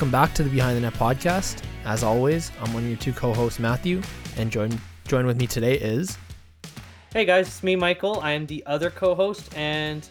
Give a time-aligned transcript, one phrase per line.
[0.00, 1.62] Welcome back to the Behind the Net podcast.
[1.84, 4.00] As always, I'm one of your two co-hosts, Matthew,
[4.38, 6.16] and join join with me today is
[7.12, 8.18] Hey guys, it's me, Michael.
[8.20, 10.08] I am the other co-host, and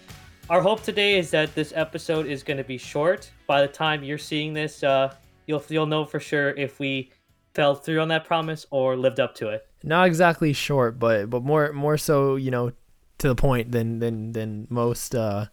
[0.48, 3.32] our hope today is that this episode is going to be short.
[3.48, 5.16] By the time you're seeing this, uh,
[5.47, 7.11] you'll you'll know for sure if we
[7.56, 9.66] fell through on that promise or lived up to it.
[9.83, 12.74] not exactly short, but but more more so, you know,
[13.18, 15.47] to the point than than than most uh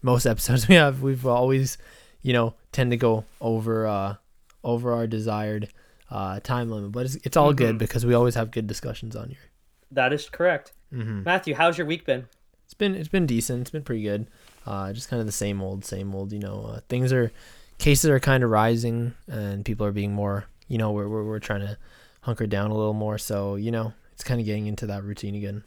[0.00, 1.02] most episodes we have.
[1.02, 1.78] We've always,
[2.22, 4.16] you know, tend to go over uh
[4.64, 5.68] over our desired
[6.10, 7.78] uh time limit, but it's it's all good Mhm.
[7.78, 9.50] because we always have good discussions on here.
[9.90, 10.72] That is correct.
[10.92, 11.22] Mm-hmm.
[11.24, 12.26] Matthew, how's your week been?
[12.64, 13.62] It's been it's been decent.
[13.62, 14.26] It's been pretty good.
[14.66, 16.32] Uh, just kind of the same old, same old.
[16.32, 17.32] You know, uh, things are
[17.78, 20.46] cases are kind of rising, and people are being more.
[20.68, 21.76] You know, we're we're, we're trying to
[22.22, 23.18] hunker down a little more.
[23.18, 25.64] So you know, it's kind of getting into that routine again.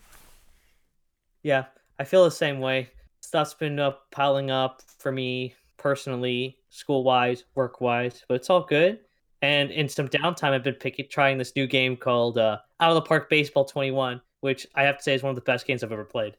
[1.44, 1.66] Yeah,
[2.00, 2.90] I feel the same way.
[3.22, 5.54] Stuff's been up piling up for me
[5.90, 8.98] personally, school wise, work wise, but it's all good.
[9.44, 12.96] And in some downtime, I've been picking trying this new game called uh, Out of
[12.96, 15.84] the Park Baseball 21, which I have to say is one of the best games
[15.84, 16.38] I've ever played.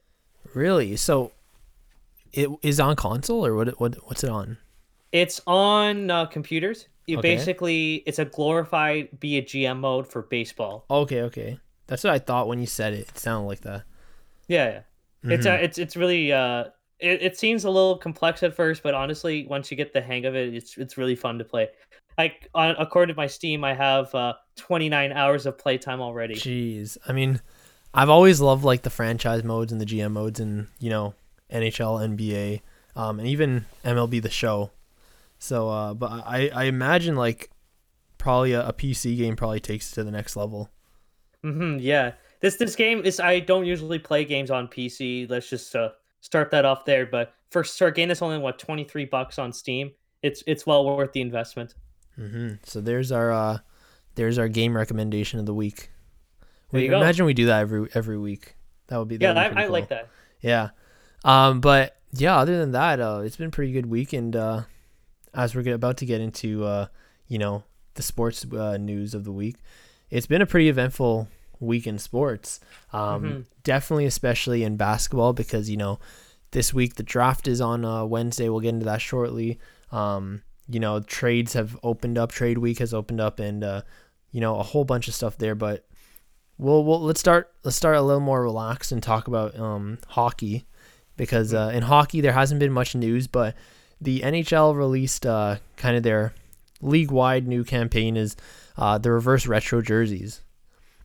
[0.53, 0.97] Really?
[0.97, 1.31] So,
[2.33, 3.79] it is on console or what?
[3.79, 4.57] What what's it on?
[5.13, 6.89] It's on uh, computers.
[7.05, 7.35] You Okay.
[7.35, 10.85] basically it's a glorified be a GM mode for baseball.
[10.91, 11.57] Okay, okay.
[11.87, 13.07] That's what I thought when you said it.
[13.07, 13.83] It sounded like that.
[14.49, 14.65] Yeah,
[15.23, 15.31] yeah.
[15.31, 15.63] It's uh, Mhm.
[15.63, 16.65] it's it's really uh
[16.99, 20.25] it, it seems a little complex at first, but honestly, once you get the hang
[20.25, 21.69] of it, it's it's really fun to play.
[22.17, 26.35] Like on according to my Steam, I have uh 29 hours of playtime already.
[26.35, 27.41] Jeez, I mean,
[27.93, 31.13] I've always loved like the franchise modes and the GM modes and you know
[31.51, 32.61] NHL, NBA,
[32.95, 34.71] um, and even MLB the Show.
[35.39, 37.51] So, uh, but I I imagine like
[38.17, 40.69] probably a, a PC game probably takes it to the next level.
[41.43, 42.13] hmm yeah.
[42.39, 45.29] This this game is I don't usually play games on PC.
[45.29, 45.89] Let's just uh,
[46.21, 47.05] start that off there.
[47.05, 49.91] But for for a game that's only what 23 bucks on Steam,
[50.21, 51.75] it's it's well worth the investment.
[52.15, 53.57] hmm So there's our uh,
[54.15, 55.91] there's our game recommendation of the week.
[56.71, 58.55] We, imagine we do that every every week.
[58.87, 60.09] That would be Yeah, would be I, I like that.
[60.41, 60.69] Yeah.
[61.23, 64.13] Um, but yeah, other than that, uh, it's been a pretty good week.
[64.13, 64.63] And uh,
[65.33, 66.87] as we're get, about to get into, uh,
[67.27, 67.63] you know,
[67.95, 69.57] the sports uh, news of the week,
[70.09, 71.27] it's been a pretty eventful
[71.59, 72.59] week in sports.
[72.93, 73.45] Um, Mhm.
[73.63, 75.99] Definitely, especially in basketball, because, you know,
[76.51, 78.47] this week the draft is on uh, Wednesday.
[78.49, 79.59] We'll get into that shortly.
[79.91, 82.31] Um, you know, trades have opened up.
[82.31, 83.81] Trade week has opened up, and uh,
[84.31, 85.55] you know, a whole bunch of stuff there.
[85.55, 85.85] But
[86.57, 90.65] we'll, we'll let's start let's start a little more relaxed and talk about um, hockey
[91.17, 93.55] because uh, in hockey there hasn't been much news, but
[93.99, 96.33] the NHL released uh, kind of their
[96.81, 98.35] league-wide new campaign is
[98.77, 100.41] uh, the reverse retro jerseys,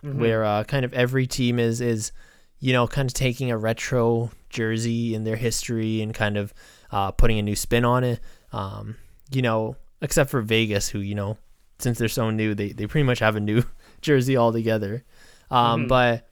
[0.04, 0.16] Mhm.
[0.16, 2.10] where uh, kind of every team is is
[2.58, 6.52] you know kind of taking a retro jersey in their history and kind of
[6.90, 8.20] uh, putting a new spin on it.
[8.52, 8.96] Um,
[9.30, 11.38] you know, except for Vegas, who you know
[11.78, 13.62] since they're so new, they, they pretty much have a new
[14.02, 15.04] jersey altogether.
[15.50, 15.88] Um, Mhm.
[15.88, 16.28] But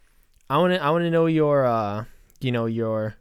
[0.49, 2.05] I want to I want to know your uh,
[2.41, 3.17] you know your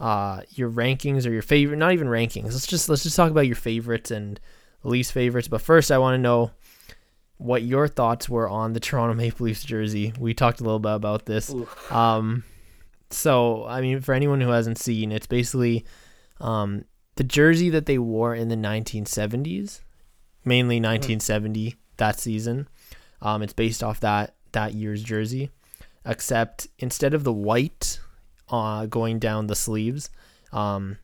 [0.00, 2.52] uh, your rankings or your favorite not even rankings.
[2.52, 4.40] Let's just let's just talk about your favorites and
[4.82, 5.48] least favorites.
[5.48, 6.50] But first, I want to know
[7.38, 10.12] what your thoughts were on the Toronto Maple Leafs jersey.
[10.18, 11.54] We talked a little bit about this.
[11.90, 12.44] Um,
[13.10, 15.84] so I mean, for anyone who hasn't seen, it's basically
[16.40, 16.84] um,
[17.16, 19.80] the jersey that they wore in the 1970s,
[20.44, 22.68] mainly 1970 that season.
[23.22, 25.50] Um, it's based off that that year's jersey,
[26.04, 28.00] except instead of the white
[28.48, 30.10] uh, going down the sleeves,
[30.52, 30.98] um,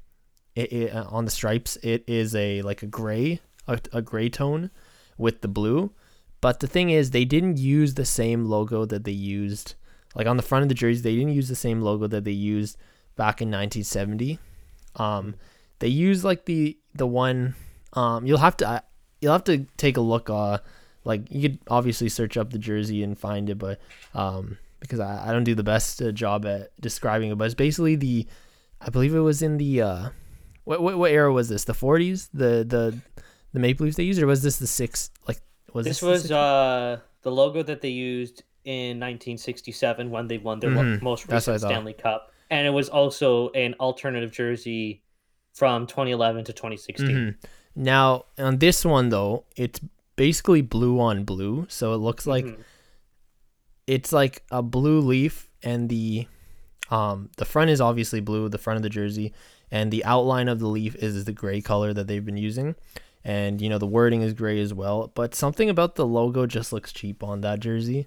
[0.55, 4.29] it, it uh, on the stripes, it is a like a gray, a, a gray
[4.29, 4.71] tone
[5.17, 5.93] with the blue.
[6.41, 9.75] But the thing is, they didn't use the same logo that they used
[10.15, 12.33] like on the front of the jerseys, they didn't use the same logo that they
[12.33, 12.77] used
[13.17, 14.39] back in 1970
[14.97, 15.34] um
[15.78, 17.55] they used like the the one
[17.92, 18.81] um you'll have to uh,
[19.21, 20.59] you'll have to take a look uh
[21.04, 23.78] like you could obviously search up the jersey and find it but
[24.15, 27.54] um because i, I don't do the best uh, job at describing it but it's
[27.54, 28.27] basically the
[28.81, 30.09] i believe it was in the uh
[30.65, 31.65] what what, what era was this?
[31.65, 32.98] The 40s the the
[33.53, 35.41] the maple leafs they used or was this the six like
[35.72, 36.31] was this the was 60s?
[36.33, 41.03] uh the logo that they used in 1967 when they won their Mhm.
[41.03, 41.71] most That's what I recent.
[41.71, 45.03] Stanley Cup, and it was also an alternative jersey
[45.53, 47.09] from 2011 to 2016.
[47.09, 47.34] Mhm.
[47.75, 49.81] Now on this one though, it's
[50.17, 52.59] basically blue on blue, so it looks like Mhm.
[53.87, 56.27] it's like a blue leaf, and the
[56.91, 59.33] um the front is obviously blue, the front of the jersey,
[59.71, 62.75] and the outline of the leaf is the gray color that they've been using,
[63.25, 65.11] and you know the wording is gray as well.
[65.15, 68.07] But something about the logo just looks cheap on that jersey,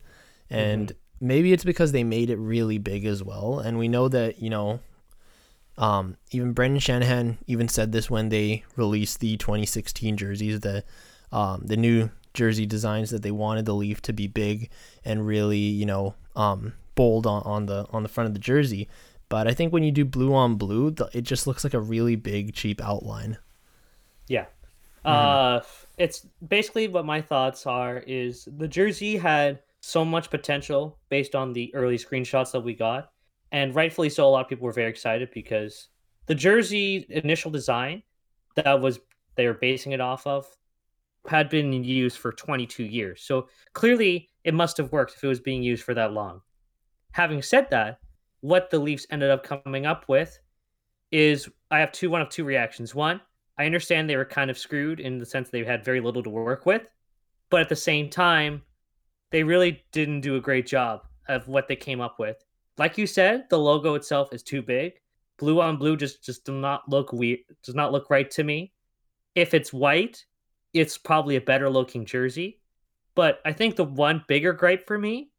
[0.49, 4.41] and maybe it's because they made it really big as well, and we know that
[4.41, 4.79] you know
[5.77, 10.85] um, even Brendan Shanahan even said this when they released the 2016 jerseys that
[11.31, 14.69] um, the new jersey designs that they wanted the leaf to be big
[15.03, 18.87] and really, you know, um, bold on, on the on the front of the jersey.
[19.29, 21.79] But I think when you do blue on blue, the, it just looks like a
[21.79, 23.37] really big, cheap outline.
[24.27, 24.45] Yeah.
[25.05, 25.61] Uh,
[25.97, 31.51] it's basically what my thoughts are is the jersey had so much potential based on
[31.51, 33.11] the early screenshots that we got.
[33.51, 35.89] And rightfully so, a lot of people were very excited because
[36.25, 38.01] the jersey initial design
[38.55, 38.99] that was
[39.35, 40.47] they were basing it off of
[41.27, 43.21] had been in use for 22 years.
[43.21, 46.41] So clearly it must have worked if it was being used for that long.
[47.11, 47.99] Having said that,
[48.41, 50.37] what the Leafs ended up coming up with
[51.11, 52.93] is I have two one of two reactions.
[52.93, 53.21] One,
[53.57, 56.29] I understand they were kind of screwed in the sense they had very little to
[56.29, 56.83] work with,
[57.49, 58.63] but at the same time,
[59.31, 62.37] they really didn't do a great job of what they came up with.
[62.77, 64.93] Like you said, the logo itself is too big.
[65.37, 67.39] Blue on blue just just does not look weird.
[67.63, 68.73] Does not look right to me.
[69.35, 70.25] If it's white,
[70.73, 72.59] it's probably a better looking jersey.
[73.15, 75.31] But I think the one bigger gripe for me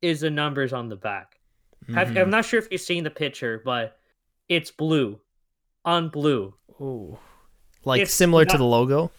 [0.00, 1.38] is the numbers on the back.
[1.86, 2.18] Mm-hmm.
[2.18, 3.98] I'm not sure if you've seen the picture, but
[4.48, 5.20] it's blue
[5.84, 6.54] on blue.
[6.80, 7.18] Ooh.
[7.88, 9.10] Like It's similar to the logo.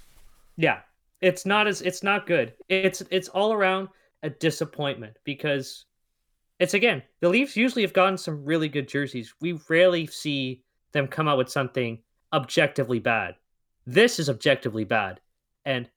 [0.55, 0.81] Yeah,
[1.21, 2.53] it's not as it's not good.
[2.69, 3.89] It's it's all around
[4.21, 5.85] a disappointment because
[6.59, 9.33] it's again the Leafs usually have gotten some really good jerseys.
[9.41, 10.61] We rarely see
[10.91, 11.97] them come out with something
[12.31, 13.35] objectively bad.
[13.87, 15.19] This is objectively bad,
[15.65, 15.89] and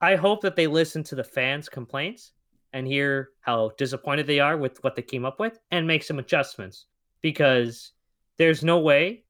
[0.00, 2.32] I hope that they listen to the fans' complaints
[2.72, 6.18] and hear how disappointed they are with what they came up with and make some
[6.18, 6.86] adjustments
[7.22, 7.92] because
[8.36, 9.22] there's no way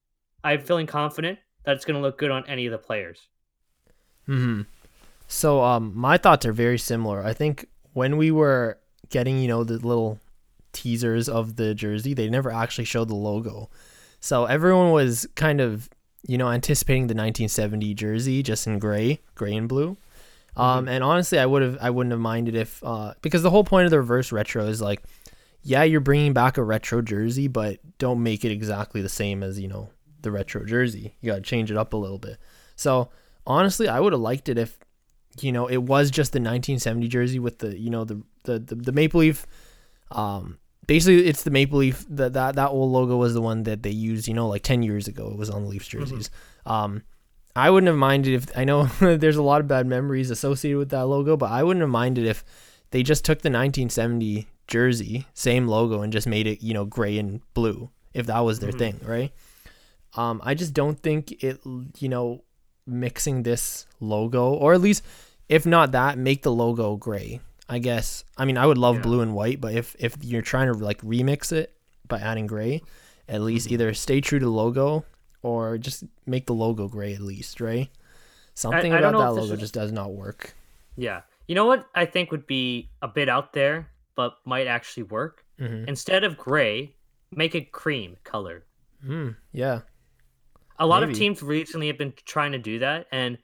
[0.43, 3.29] I'm feeling confident that it's going to look good on any of the players.
[4.25, 4.63] hmm
[5.29, 7.23] So um, my thoughts are very similar.
[7.23, 8.79] I think when we were
[9.11, 10.19] getting, you know, the little
[10.73, 13.69] teasers of the jersey, they never actually showed the logo.
[14.21, 15.89] So everyone was kind of,
[16.27, 19.97] you know, anticipating the 1970 jersey just in gray, gray and blue.
[20.57, 23.65] Um, and honestly, I would have, I wouldn't have minded if, uh, because the whole
[23.65, 25.03] point of the reverse retro is like,
[25.63, 29.61] yeah, you're bringing back a retro jersey, but don't make it exactly the same as
[29.61, 29.91] you know
[30.27, 31.15] the retro jersey.
[31.21, 32.37] You gotta change it up a little bit.
[32.77, 33.09] So
[33.47, 34.79] honestly, I would have liked it if
[35.41, 38.75] you know it was just the 1970 jersey with the you know the the the,
[38.75, 39.47] the maple leaf.
[40.11, 42.05] Um, basically, it's the maple leaf.
[42.09, 44.29] That that that old logo was the one that they used.
[44.29, 46.31] You know, like 10 years ago, it was on the Leafs jerseys.
[46.65, 47.03] Um,
[47.55, 50.91] I wouldn't have minded if I know there's a lot of bad memories associated with
[50.91, 52.45] that logo, but I wouldn't have minded if
[52.91, 57.19] they just took the 1970 jersey, same logo, and just made it you know gray
[57.19, 58.79] and blue if that was their Mhm.
[58.79, 59.33] thing, right?
[60.17, 61.61] Um, I just don't think it,
[61.99, 62.43] you know,
[62.87, 65.05] mixing this logo, or at least
[65.49, 67.41] if not that, make the logo gray.
[67.69, 68.25] I guess.
[68.37, 69.03] I mean, I would love Yeah.
[69.03, 71.73] blue and white, but if if you're trying to like remix it
[72.07, 72.81] by adding gray,
[73.29, 73.73] at least Mhm.
[73.73, 75.05] either stay true to the logo
[75.43, 77.89] or just make the logo gray at least, right?
[78.55, 80.55] Something I don't about that logo is- just does not work.
[80.97, 81.23] Yeah.
[81.49, 85.45] You know what I think would be a bit out there, but might actually work?
[85.59, 86.95] hmm Instead of gray,
[87.33, 88.65] make it cream color.
[89.05, 89.81] Mm, yeah.
[90.79, 91.13] A lot Maybe.
[91.13, 93.39] of teams recently have been trying to do that, and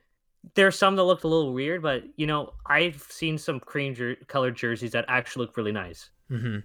[0.55, 4.17] there's some that looked a little weird, but you know, I've seen some cream jer-
[4.27, 6.11] colored jerseys that actually look really nice.
[6.29, 6.59] hmm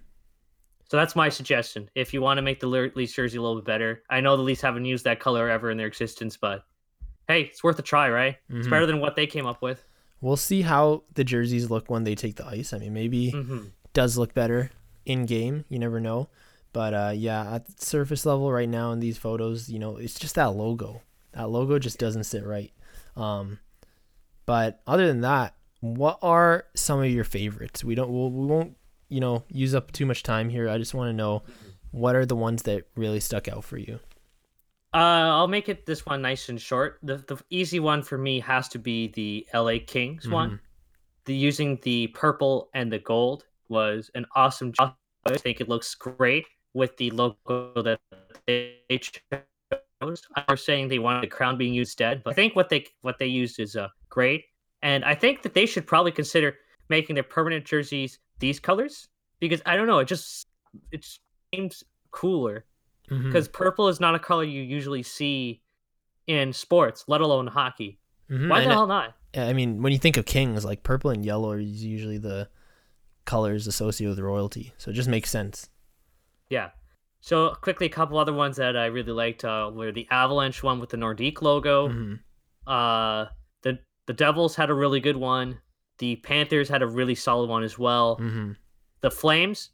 [0.90, 1.90] So that's my suggestion.
[1.96, 4.36] If you want to make the Le- Leafs jersey a little bit better, I know
[4.36, 6.64] the Leafs haven't used that color ever in their existence, but
[7.28, 8.38] hey, it's worth a try, right?
[8.50, 8.72] It's Mhm.
[8.72, 9.84] better than what they came up with.
[10.22, 12.74] We'll see how the jerseys look when they take the ice.
[12.74, 14.70] I mean, maybe hmm does look better
[15.06, 15.66] in game.
[15.70, 16.30] You never know.
[16.78, 20.36] But uh, yeah, at surface level right now in these photos, you know, it's just
[20.36, 21.02] that logo.
[21.32, 22.72] That logo just doesn't sit right.
[23.16, 23.58] Um,
[24.46, 27.84] but other than that, what are some of your favorites?
[27.84, 28.12] We don't.
[28.12, 28.78] We'll, we won't.
[29.10, 30.70] You know, use up too much time here.
[30.70, 31.42] I just want to know
[31.90, 34.00] what are the ones that really stuck out for you.
[34.94, 37.00] Uh, I'll make it this one nice and short.
[37.02, 40.60] The the easy one for me has to be the LA Kings one.
[41.26, 44.94] The using the purple and the gold was an awesome job.
[45.26, 48.00] I think it looks great with the logo that
[48.46, 49.34] they chose.
[50.02, 53.18] Was saying they wanted the crown being used instead, but I think what they what
[53.18, 54.46] they used is uh, great.
[54.84, 56.56] And I think that they should probably consider
[56.88, 59.10] making their permanent jerseys these colors
[59.40, 60.48] because I don't know, it just
[60.92, 61.06] it
[61.54, 62.66] seems cooler
[63.10, 65.62] because purple is not a color you usually see
[66.28, 68.00] in sports, let alone hockey.
[68.30, 68.50] Mhm.
[68.50, 69.16] Why And the hell not?
[69.36, 72.50] I mean, when you think of kings, like purple and yellow are usually the
[73.26, 75.70] colors associated with royalty, so it just makes sense.
[76.50, 76.70] Yeah.
[77.22, 80.80] So quickly, a couple other ones that I really liked uh, were the Avalanche one
[80.80, 81.90] with the Nordique logo.
[81.90, 82.20] Mhm.
[82.66, 83.26] Uh,
[83.64, 85.60] the the Devils had a really good one.
[85.98, 88.18] The Panthers had a really solid one as well.
[88.18, 88.56] Mhm.
[89.02, 89.72] The Flames,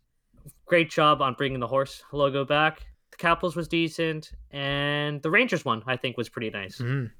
[0.65, 2.85] great job on bringing the horse logo back.
[3.11, 6.77] The Capitals was decent, and the Rangers one I think was pretty nice.
[6.79, 7.11] Mhm.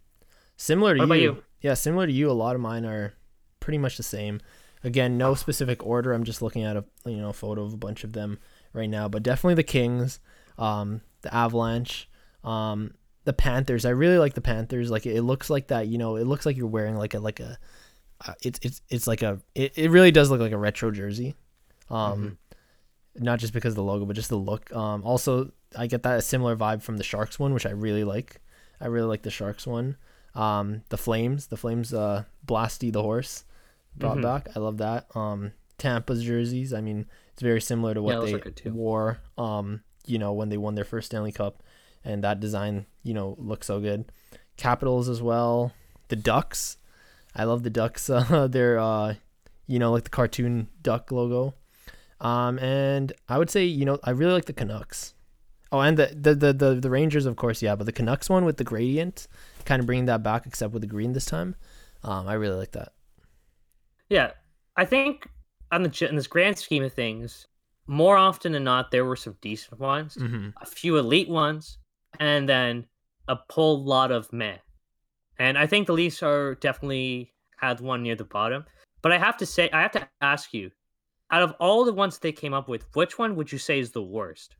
[0.55, 1.13] Similar to you.
[1.15, 1.43] you?
[1.61, 2.29] Yeah, similar to you.
[2.29, 3.13] A lot of mine are
[3.59, 4.39] pretty much the same.
[4.83, 6.13] Again, no specific order.
[6.13, 8.39] I'm just looking at a you know photo of a bunch of them
[8.73, 10.19] right now, but definitely the Kings,
[10.57, 12.09] um, the Avalanche,
[12.43, 13.85] um, the Panthers.
[13.85, 14.91] I really like the Panthers.
[14.91, 15.87] Like it looks like that.
[15.87, 17.57] You know, it looks like you're wearing like a like a.
[18.25, 19.39] Uh, it's it's it's like a.
[19.55, 21.35] It, it really does look like a retro jersey.
[21.89, 22.37] Um,
[23.15, 24.73] not just because of the logo, but just the look.
[24.75, 28.03] Um, also I get that a similar vibe from the Sharks one, which I really
[28.03, 28.41] like.
[28.81, 29.97] I really like the Sharks one.
[30.35, 33.45] Um, the Flames, the Flames, uh, Blasty the horse
[33.95, 34.23] brought Mhm.
[34.23, 34.47] back.
[34.55, 35.15] I love that.
[35.15, 36.73] Um, Tampa's jerseys.
[36.73, 38.71] I mean, it's very similar to what those they are good too.
[38.71, 39.19] wore.
[39.37, 41.63] Um, you know, when they won their first Stanley Cup,
[42.03, 44.05] and that design, you know, looks so good.
[44.57, 45.73] Capitals as well.
[46.09, 46.77] The Ducks.
[47.35, 48.09] I love the Ducks.
[48.13, 49.15] Uh, they're, uh,
[49.67, 51.55] you know, like the cartoon duck logo.
[52.21, 55.13] Um, and I would say, you know, I really like the Canucks.
[55.71, 58.45] Oh, and the the, the the the Rangers, of course, yeah, but the Canucks one
[58.45, 59.27] with the gradient,
[59.65, 61.55] kind of bringing that back, except with the green this time.
[62.03, 62.93] Um, I really like that.
[64.07, 64.31] Yeah,
[64.77, 65.27] I think
[65.73, 67.47] on the in this grand scheme of things,
[67.87, 70.49] more often than not, there were some decent ones, Mm-hmm.
[70.61, 71.77] a few elite ones,
[72.19, 72.85] and then
[73.27, 74.57] a whole lot of meh.
[75.39, 78.65] And I think the Leafs are definitely had one near the bottom.
[79.01, 80.71] But I have to say, I have to ask you,
[81.31, 83.91] out of all the ones they came up with, which one would you say is
[83.91, 84.55] the worst?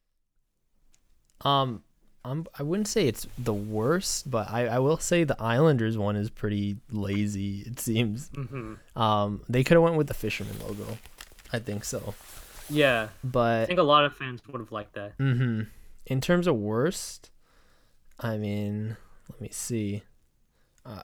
[1.42, 1.84] Um,
[2.26, 6.16] I'm I wouldn't say it's the worst, but I I will say the Islanders one
[6.16, 7.60] is pretty lazy.
[7.66, 8.30] It seems.
[8.34, 10.98] hmm Um, they could have went with the Fisherman logo.
[11.52, 12.16] I think so,
[12.70, 15.14] Yeah, but I think a lot of fans would have liked that.
[15.18, 15.64] hmm
[16.06, 17.30] In terms of worst,
[18.20, 18.96] I mean,
[19.30, 20.04] let me see.
[20.86, 21.04] Uh,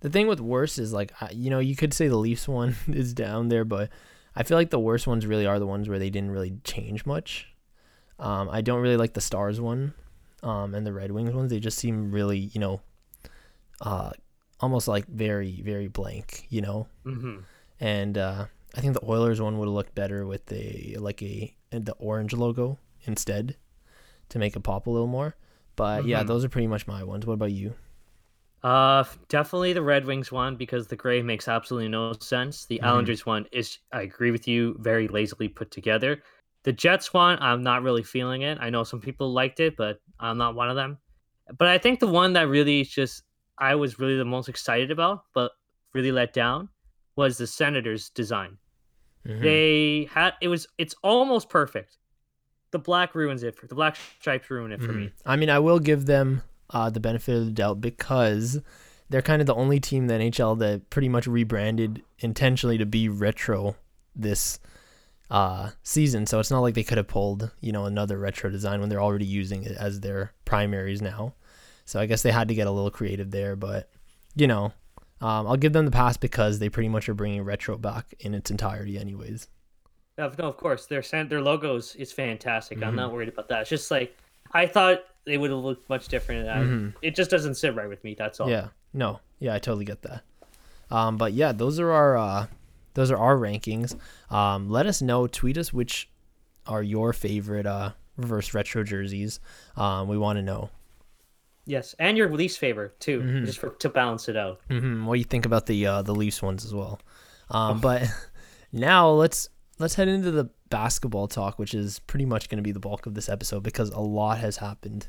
[0.00, 3.12] the thing with worst is like, you know, you could say the Leafs one is
[3.14, 3.90] down there, but
[4.36, 7.04] I feel like the worst ones really are the ones where they didn't really change
[7.06, 7.51] much.
[8.18, 9.94] Um, I don't really like the Stars one,
[10.42, 11.50] um, and the Red Wings ones.
[11.50, 12.80] They just seem really, you know,
[13.80, 14.10] uh,
[14.60, 17.44] almost like very, very blank, you know hmm
[17.80, 21.54] and uh, I think the Oilers one would have looked better with a like a
[21.70, 23.56] the orange logo instead
[24.30, 25.36] to make it pop a little more.
[25.76, 26.24] But yeah, Mhm.
[26.24, 27.26] those are pretty much my ones.
[27.26, 27.74] What about you?
[28.62, 32.66] Uh, definitely the Red Wings one because the gray makes absolutely no sense.
[32.66, 32.82] The Mhm.
[32.82, 36.22] Islanders one is, I agree with you, very lazily put together.
[36.64, 38.58] The Jets one, I'm not really feeling it.
[38.60, 40.98] I know some people liked it, but I'm not one of them.
[41.58, 43.24] But I think the one that really just
[43.58, 45.52] I was really the most excited about, but
[45.92, 46.68] really let down,
[47.16, 48.58] was the Senators' design.
[49.26, 49.40] Mhm.
[49.42, 51.98] They had it was it's almost perfect.
[52.70, 55.06] The black ruins it for the black stripes ruin it for me.
[55.06, 55.12] Mhm.
[55.26, 58.60] I mean, I will give them uh, the benefit of the doubt because
[59.10, 62.86] they're kind of the only team in the NHL that pretty much rebranded intentionally to
[62.86, 63.76] be retro
[64.16, 64.58] this
[65.32, 66.26] uh, season.
[66.26, 69.00] So it's not like they could have pulled, you know, another retro design when they're
[69.02, 71.34] already using it as their primaries now.
[71.86, 73.88] So I guess they had to get a little creative there, but
[74.36, 74.72] you know,
[75.22, 78.34] um, I'll give them the pass because they pretty much are bringing retro back in
[78.34, 79.48] its entirety, anyways.
[80.18, 80.86] No, of course.
[80.86, 82.78] Their their logos is fantastic.
[82.78, 82.86] Mhm.
[82.88, 83.62] I'm not worried about that.
[83.62, 84.16] It's just like
[84.52, 86.48] I thought they would have looked much different.
[86.48, 86.94] I, Mhm.
[87.00, 88.14] It just doesn't sit right with me.
[88.14, 88.50] That's all.
[88.50, 88.68] Yeah.
[88.92, 89.20] No.
[89.38, 90.22] Yeah, I totally get that.
[90.90, 92.46] Um, but yeah, those are our uh,
[92.94, 93.96] those are our rankings.
[94.30, 95.26] Um, let us know.
[95.26, 96.08] Tweet us which
[96.66, 99.40] are your favorite uh, reverse retro jerseys.
[99.76, 100.70] Um, we want to know
[101.64, 103.46] Yes, and your least favorite too, Mhm.
[103.46, 104.60] just for to balance it out.
[104.68, 107.00] hmm what do you think about the uh, the Leafs ones as well.
[107.50, 108.02] Um, but
[108.72, 112.72] now let's let's head into the basketball talk, which is pretty much going to be
[112.72, 115.08] the bulk of this episode because a lot has happened.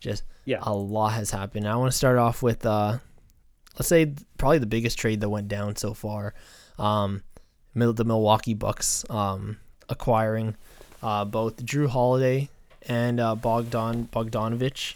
[0.00, 0.58] Just Yeah.
[0.62, 1.66] a lot has happened.
[1.68, 2.98] I want to start off with uh,
[3.76, 6.32] let's say probably the biggest trade that went down so far.
[6.78, 7.22] Um,
[7.74, 10.56] the Milwaukee Bucks um, acquiring
[11.02, 12.48] uh, both Jrue Holiday
[12.88, 14.94] and uh, Bogdan Bogdanovich,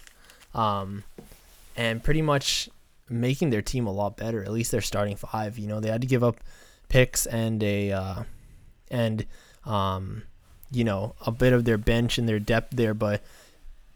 [0.53, 1.03] um,
[1.75, 2.69] and pretty much
[3.09, 4.43] making their team a lot better.
[4.43, 5.57] At least their starting five.
[5.57, 6.37] You know, they had to give up
[6.87, 8.23] picks and a uh,
[8.89, 9.25] and
[9.65, 10.23] um,
[10.71, 13.23] you know a bit of their bench and their depth there, but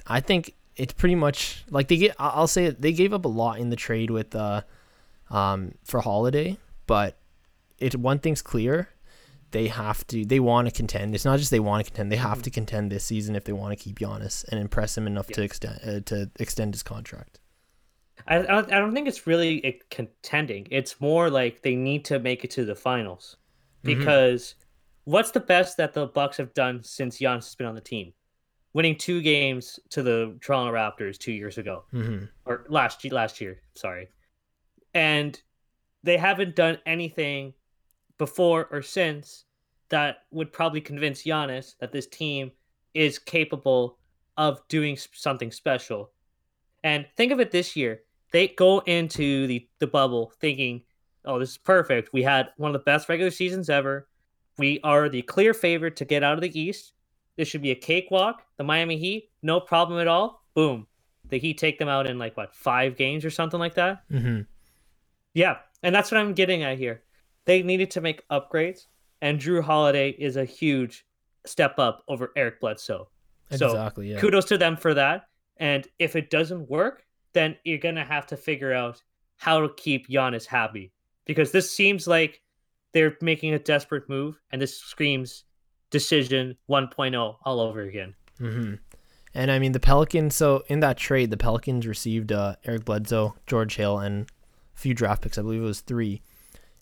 [0.08, 2.16] I think it's pretty much like they get.
[2.20, 4.62] I'll say it, they gave up a lot in the trade with uh,
[5.30, 7.18] um, for Holiday, but
[7.84, 8.90] it one thing's clear.
[9.52, 10.26] They have to.
[10.26, 11.14] They want to contend.
[11.14, 12.12] It's not just they want to contend.
[12.12, 15.06] They have to contend this season if they want to keep Giannis and impress him
[15.06, 17.40] enough to extend uh, to extend his contract.
[18.28, 20.68] I, I don't think it's really contending.
[20.72, 23.36] It's more like they need to make it to the finals
[23.84, 23.98] Mhm.
[24.00, 24.56] because
[25.04, 28.14] what's the best that the Bucks have done since Giannis has been on the team?
[28.74, 31.84] Winning two games to the Toronto Raptors two years ago.
[31.94, 32.26] Mm-hmm.
[32.46, 34.08] or last last year, sorry.
[34.96, 35.40] And
[36.04, 37.54] they haven't done anything
[38.18, 39.46] before or since
[39.90, 42.52] that would probably convince Giannis that this team
[42.94, 43.98] is capable
[44.38, 46.12] of doing something special.
[46.84, 48.02] And think of it this year.
[48.32, 50.82] They go into the, the bubble thinking
[51.26, 52.14] oh, this is perfect.
[52.14, 54.08] We had one of the best regular seasons ever.
[54.58, 56.94] We are the clear favorite to get out of the East.
[57.38, 58.44] This should be a cakewalk.
[58.58, 60.44] The Miami Heat, no problem at all.
[60.54, 60.88] Boom.
[61.30, 64.04] The Heat take them out in like what, five games or something like that?
[64.12, 64.42] Mm-hmm.
[65.34, 65.58] Yeah.
[65.82, 67.02] And that's what I'm getting at here.
[67.46, 68.88] They needed to make upgrades,
[69.22, 71.06] and Jrue Holiday is a huge
[71.46, 73.10] step up over Eric Bledsoe.
[73.52, 74.12] So Exactly.
[74.12, 74.20] Yeah.
[74.20, 75.28] kudos to them for that.
[75.58, 79.02] And if it doesn't work, then you're gonna have to figure out
[79.38, 80.94] how to keep Giannis happy
[81.26, 82.42] because this seems like
[82.94, 85.44] they're making a desperate move, and this screams
[85.90, 88.16] decision 1.0 all over again.
[88.40, 88.76] Mm-hmm.
[89.34, 90.36] And I mean the Pelicans.
[90.36, 94.28] So in that trade, the Pelicans received uh, Eric Bledsoe, George Hill, and
[94.76, 95.38] a few draft picks.
[95.38, 96.22] I believe it was three.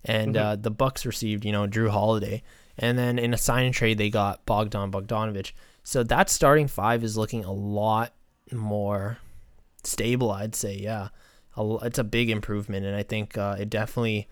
[0.04, 0.40] And Mhm.
[0.42, 2.44] uh, the Bucks received, you know, Jrue Holiday.
[2.78, 5.52] And then in a sign and trade, they got Bogdan Bogdanovich.
[5.84, 8.14] So that starting five is looking a lot
[8.52, 9.18] more
[9.84, 10.76] stable, I'd say.
[10.78, 11.10] Yeah,
[11.58, 14.28] it's a big improvement, and I think uh, it definitely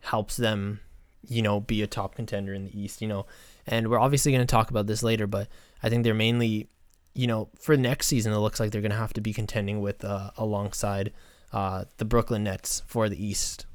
[0.00, 0.80] helps them,
[1.28, 3.00] you know, be a top contender in the East.
[3.02, 3.26] You know,
[3.66, 5.48] and we're obviously going to talk about this later, but
[5.82, 6.68] I think they're mainly,
[7.14, 9.80] you know, for next season, it looks like they're going to have to be contending
[9.80, 11.12] with uh, alongside
[11.52, 13.66] uh, the Brooklyn Nets for the East.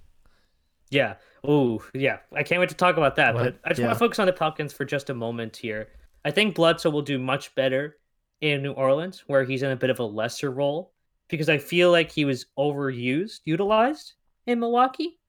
[0.95, 1.15] Yeah.
[1.43, 2.19] Oh, yeah.
[2.33, 3.33] I can't wait to talk about that.
[3.35, 3.43] What?
[3.43, 3.87] But I just Yeah.
[3.87, 5.89] want to focus on the Pelicans for just a moment here.
[6.23, 7.97] I think Bledsoe will do much better
[8.41, 10.93] in New Orleans, where he's in a bit of a lesser role,
[11.29, 14.13] because I feel like he was overused, utilized
[14.47, 15.19] in Milwaukee.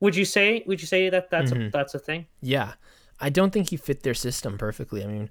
[0.00, 0.64] Would you say?
[0.66, 1.70] Would you say that that's a, Mhm.
[1.72, 2.26] that's a thing?
[2.40, 2.74] Yeah,
[3.20, 5.04] I don't think he fit their system perfectly.
[5.04, 5.30] I mean,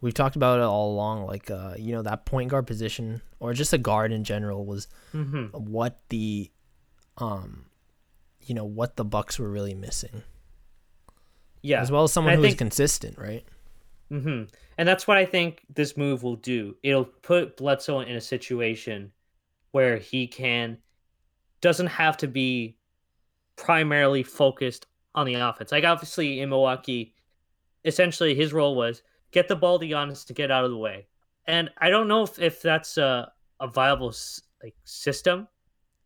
[0.00, 1.26] we've talked about it all along.
[1.26, 4.86] Like, uh, you know, that point guard position or just a guard in general was
[5.10, 6.50] hmm what the,
[7.18, 7.66] um,
[8.46, 10.22] you know, what the Bucks were really missing,
[11.62, 11.80] Yeah.
[11.82, 13.44] as well as someone I who was think- consistent, right?
[14.10, 14.44] Mm-hmm.
[14.78, 16.76] And that's what I think this move will do.
[16.82, 19.10] It'll put Bledsoe in a situation
[19.72, 20.78] where he can
[21.60, 22.76] doesn't have to be
[23.56, 25.72] primarily focused on the offense.
[25.72, 27.14] Like obviously in Milwaukee,
[27.84, 31.06] essentially his role was get the ball to Giannis to get out of the way.
[31.46, 34.14] And I don't know if, if that's a, a viable
[34.62, 35.48] like system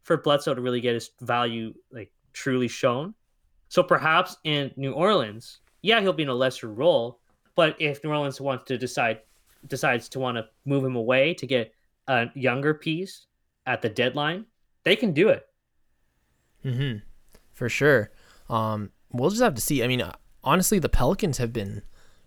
[0.03, 3.15] for Bledsoe to really get his value like truly shown.
[3.69, 7.21] So perhaps in New Orleans, yeah, he'll be in a lesser role,
[7.55, 9.21] but if New Orleans wants to decide
[9.67, 11.75] decides to want to move him away to get
[12.09, 13.27] a younger piece
[13.67, 14.47] at the deadline,
[14.85, 15.47] they can do it.
[16.65, 16.99] Mm-hmm.
[17.53, 18.11] For sure.
[18.49, 19.85] Um, we'll just have to see.
[19.85, 20.03] I mean,
[20.43, 21.83] honestly, the Pelicans have been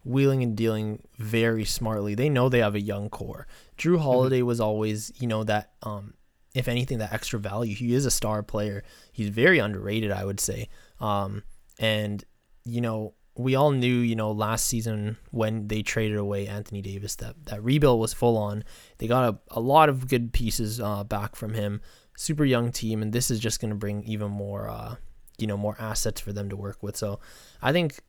[0.06, 2.16] wheeling and dealing very smartly.
[2.16, 3.48] They know they have a young core.
[3.78, 6.14] Jrue Holiday was always, you know, that um,
[6.54, 7.76] if anything, that extra value.
[7.76, 8.84] He is a star player.
[9.12, 10.70] He's very underrated, I would say.
[11.00, 11.44] Um,
[11.80, 12.24] and
[12.66, 17.16] you know, we all knew, you know, last season when they traded away Anthony Davis,
[17.16, 18.64] that that rebuild was full on.
[19.00, 21.82] They got a, a lot of good pieces uh, back from him.
[22.16, 24.96] Super young team, and this is just going to bring even more, uh,
[25.40, 26.96] you know, more assets for them to work with.
[26.96, 27.20] So,
[27.60, 28.00] I think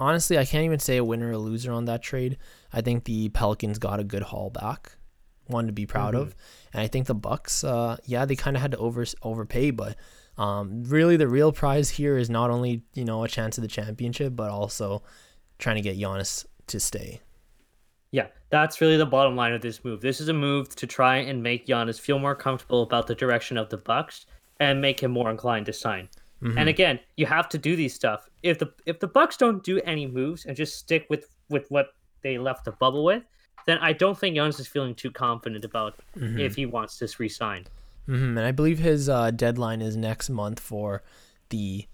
[0.00, 2.38] honestly, I can't even say a winner or a loser on that trade.
[2.72, 4.96] I think the Pelicans got a good haul back,
[5.46, 6.34] one to be proud of,
[6.72, 9.96] and I think the Bucks, uh, yeah, they kind of had to over overpay, but
[10.38, 13.68] um, really the real prize here is not only you know a chance at the
[13.68, 15.02] championship, but also
[15.58, 17.20] trying to get Giannis to stay.
[18.12, 20.00] Yeah, that's really the bottom line of this move.
[20.00, 23.56] This is a move to try and make Giannis feel more comfortable about the direction
[23.56, 24.26] of the Bucks
[24.60, 26.08] and make him more inclined to sign.
[26.42, 26.58] Mhm.
[26.58, 28.28] And again, you have to do these stuff.
[28.42, 31.94] If the if the Bucks don't do any moves and just stick with with what
[32.22, 33.22] they left the bubble with,
[33.66, 36.40] then I don't think Giannis is feeling too confident about Mhm.
[36.40, 37.70] if he wants this re-signed.
[38.06, 41.02] hmm And I believe his uh, deadline is next month for
[41.50, 41.86] the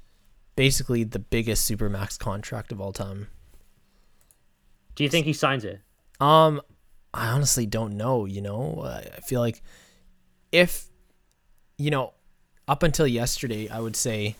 [0.56, 3.28] basically the biggest supermax contract of all time.
[4.94, 5.80] Do you think he signs it?
[6.20, 6.60] Um,
[7.14, 8.24] I honestly don't know.
[8.24, 9.62] You know, I feel like
[10.50, 10.86] if
[11.76, 12.12] you know,
[12.66, 14.34] up until yesterday, I would say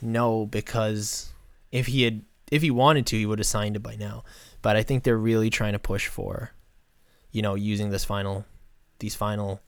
[0.00, 1.30] no because
[1.72, 2.22] if he had,
[2.54, 4.22] if he wanted to, he would have signed it by now.
[4.62, 6.52] But I think they're really trying to push for,
[7.32, 8.44] you know, using this final,
[8.98, 9.60] these final,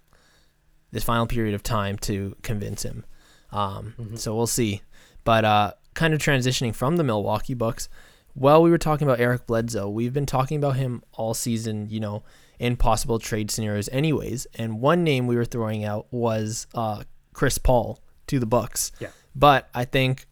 [0.92, 3.04] this final period of time to convince him.
[3.50, 4.18] Um, Mhm.
[4.18, 4.82] so we'll see.
[5.24, 7.88] But uh, kind of transitioning from the Milwaukee Bucks,
[8.34, 9.88] well, we were talking about Eric Bledsoe.
[9.88, 12.22] We've been talking about him all season, you know,
[12.58, 14.46] in possible trade scenarios, anyways.
[14.54, 18.92] And one name we were throwing out was uh, Chris Paul to the Bucks.
[19.00, 19.08] Yeah.
[19.34, 20.26] But I think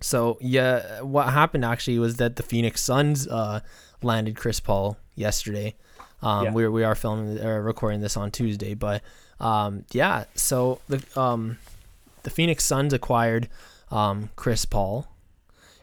[0.00, 0.38] so.
[0.40, 3.60] Yeah, what happened actually was that the Phoenix Suns uh,
[4.02, 5.74] landed Chris Paul yesterday.
[6.22, 6.52] Um, Yeah.
[6.52, 9.02] we we are filming or recording this on Tuesday, but
[9.40, 10.24] um, yeah.
[10.34, 11.58] So the um,
[12.24, 13.48] the Phoenix Suns acquired
[13.90, 15.06] um, Chris Paul,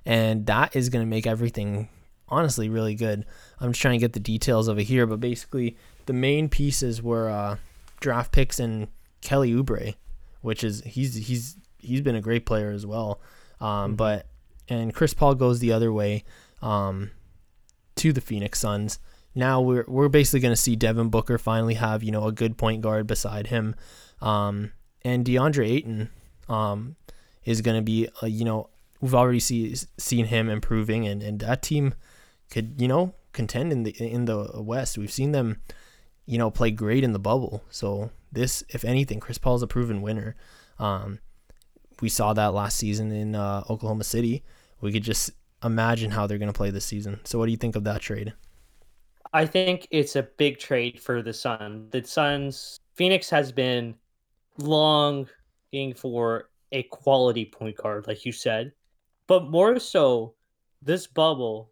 [0.05, 1.87] and that is going to make everything
[2.27, 3.25] honestly really good.
[3.59, 7.29] I'm just trying to get the details over here, but basically the main pieces were
[7.29, 7.57] uh,
[8.01, 8.87] draft picks and
[9.21, 9.95] Kelly Oubre,
[10.41, 13.19] which is he's he's he's been a great player as well.
[13.59, 13.95] Um, Mm-hmm.
[13.95, 14.27] but
[14.67, 16.23] and Chris Paul goes the other way
[16.61, 17.11] um,
[17.95, 18.99] to the Phoenix Suns.
[19.33, 22.57] Now we're we're basically going to see Devin Booker finally have you know a good
[22.57, 23.75] point guard beside him,
[24.21, 24.71] um,
[25.03, 26.09] and DeAndre Ayton
[26.49, 26.95] um,
[27.43, 28.69] is going to be uh, you know
[29.01, 31.93] we've already see, seen him improving, and, and that team
[32.49, 34.97] could you know contend in the in the West.
[34.97, 35.61] We've seen them
[36.25, 37.63] you know play great in the bubble.
[37.69, 40.35] So this, if anything, Chris Paul's a proven winner.
[40.79, 41.19] Um,
[42.01, 44.43] we saw that last season in uh, Oklahoma City.
[44.81, 45.31] We could just
[45.63, 47.19] imagine how they're going to play this season.
[47.23, 48.33] So what do you think of that trade?
[49.33, 51.87] I think it's a big trade for the Sun.
[51.91, 53.95] The Suns, Phoenix has been
[54.57, 58.71] longing for a quality point guard, like you said,
[59.27, 60.35] but more so,
[60.81, 61.71] this bubble.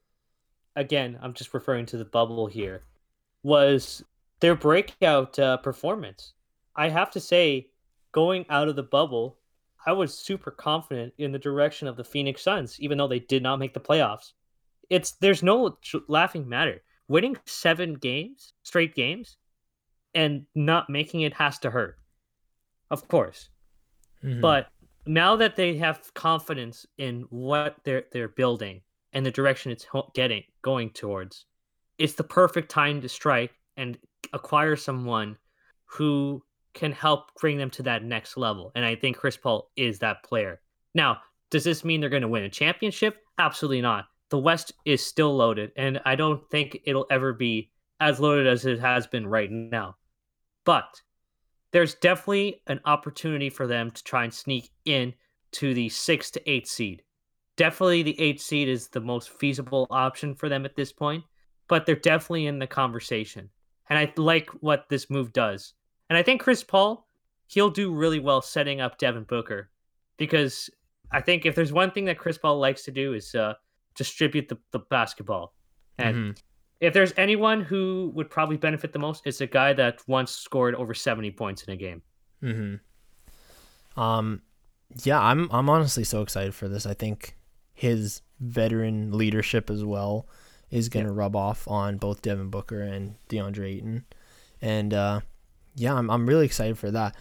[0.75, 2.83] Again, I'm just referring to the bubble here.
[3.43, 4.03] Was
[4.39, 6.33] their breakout uh, performance?
[6.75, 7.69] I have to say,
[8.11, 9.37] going out of the bubble,
[9.85, 13.43] I was super confident in the direction of the Phoenix Suns, even though they did
[13.43, 14.33] not make the playoffs.
[14.89, 19.37] It's there's no laughing matter winning seven games, straight games,
[20.15, 21.99] and not making it has to hurt.
[22.89, 23.49] Of course.
[24.23, 24.41] Mhm.
[24.41, 24.69] But
[25.05, 30.43] now that they have confidence in what they're they're building and the direction it's getting
[30.61, 31.45] going towards,
[31.97, 33.97] it's the perfect time to strike and
[34.31, 35.37] acquire someone
[35.85, 36.43] who
[36.73, 38.71] can help bring them to that next level.
[38.75, 40.61] And I think Chris Paul is that player.
[40.93, 41.19] Now,
[41.51, 43.17] does this mean they're going to win a championship?
[43.37, 44.05] Absolutely not.
[44.29, 48.65] The West is still loaded, and I don't think it'll ever be as loaded as
[48.65, 49.95] it has been right now.
[50.65, 51.01] But
[51.71, 55.13] there's definitely an opportunity for them to try and sneak in
[55.53, 57.03] to the six to eight seed.
[57.55, 61.23] Definitely the eight seed is the most feasible option for them at this point,
[61.67, 63.49] but they're definitely in the conversation.
[63.89, 65.73] And I like what this move does.
[66.09, 67.07] And I think Chris Paul,
[67.47, 69.69] he'll do really well setting up Devin Booker
[70.17, 70.69] because
[71.11, 73.53] I think if there's one thing that Chris Paul likes to do is uh,
[73.95, 75.53] distribute the, the basketball.
[75.97, 76.41] And Mhm.
[76.81, 80.75] if there's anyone who would probably benefit the most, it's a guy that once scored
[80.75, 82.01] over 70 points in a game.
[82.41, 83.99] Mm-hmm.
[83.99, 84.41] Um,
[85.03, 86.85] yeah, I'm I'm honestly so excited for this.
[86.85, 87.35] I think
[87.73, 90.27] his veteran leadership as well
[90.71, 94.05] is going to rub off on both Devin Booker and DeAndre Ayton,
[94.61, 95.21] and uh,
[95.75, 97.15] yeah, I'm I'm really excited for that.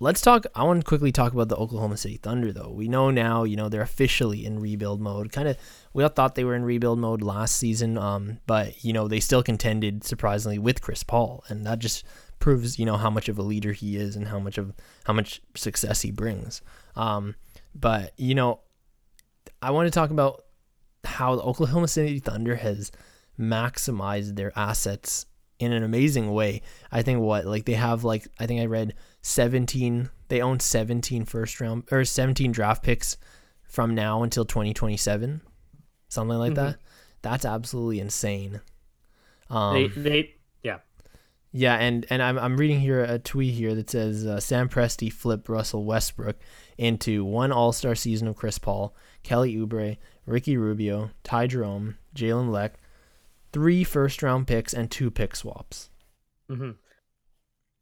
[0.00, 0.46] Let's talk.
[0.56, 2.70] I want to quickly talk about the Oklahoma City Thunder, though.
[2.70, 5.30] We know now, you know, they're officially in rebuild mode.
[5.30, 5.56] Kind of,
[5.92, 9.20] we all thought they were in rebuild mode last season, um, but you know, they
[9.20, 12.04] still contended surprisingly with Chris Paul, and that just
[12.40, 14.72] proves, you know, how much of a leader he is and how much of
[15.04, 16.62] how much success he brings.
[16.96, 17.36] Um,
[17.72, 18.58] but you know,
[19.62, 20.44] I want to talk about
[21.04, 22.90] how the Oklahoma City Thunder has
[23.38, 25.26] maximized their assets
[25.62, 26.62] in an amazing way.
[26.90, 31.24] I think what like they have like I think I read 17 they own 17
[31.24, 33.16] first round or 17 draft picks
[33.64, 35.40] from now until 2027.
[36.08, 36.56] Something like Mhm.
[36.56, 36.78] that.
[37.22, 38.60] That's absolutely insane.
[39.48, 40.78] Um, they, they, yeah.
[41.52, 45.12] yeah, and and I'm I'm reading here a tweet here that says uh, Sam Presti
[45.12, 46.36] flipped Russell Westbrook
[46.78, 52.50] into one All Star season of Chris Paul, Kelly Oubre, Ricky Rubio, Ty Jerome, Jalen
[52.50, 52.78] Lecque,
[53.52, 55.90] three first round picks and two pick swaps.
[56.48, 56.70] hmm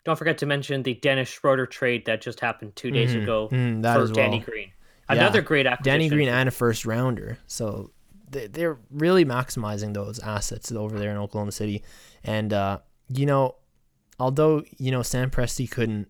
[0.04, 3.22] Don't forget to mention the Dennis Schroeder trade that just happened two days Mhm.
[3.22, 4.46] ago Mhm, that for as Danny well.
[4.46, 4.68] Green.
[5.09, 5.16] Yeah.
[5.16, 5.98] Another great acquisition.
[5.98, 7.38] Danny Green and a first rounder.
[7.46, 7.90] So
[8.30, 11.83] they- they're really maximizing those assets over there in Oklahoma City.
[12.24, 12.78] And, uh,
[13.09, 13.56] you know,
[14.18, 16.09] although, you know, Sam Presti couldn't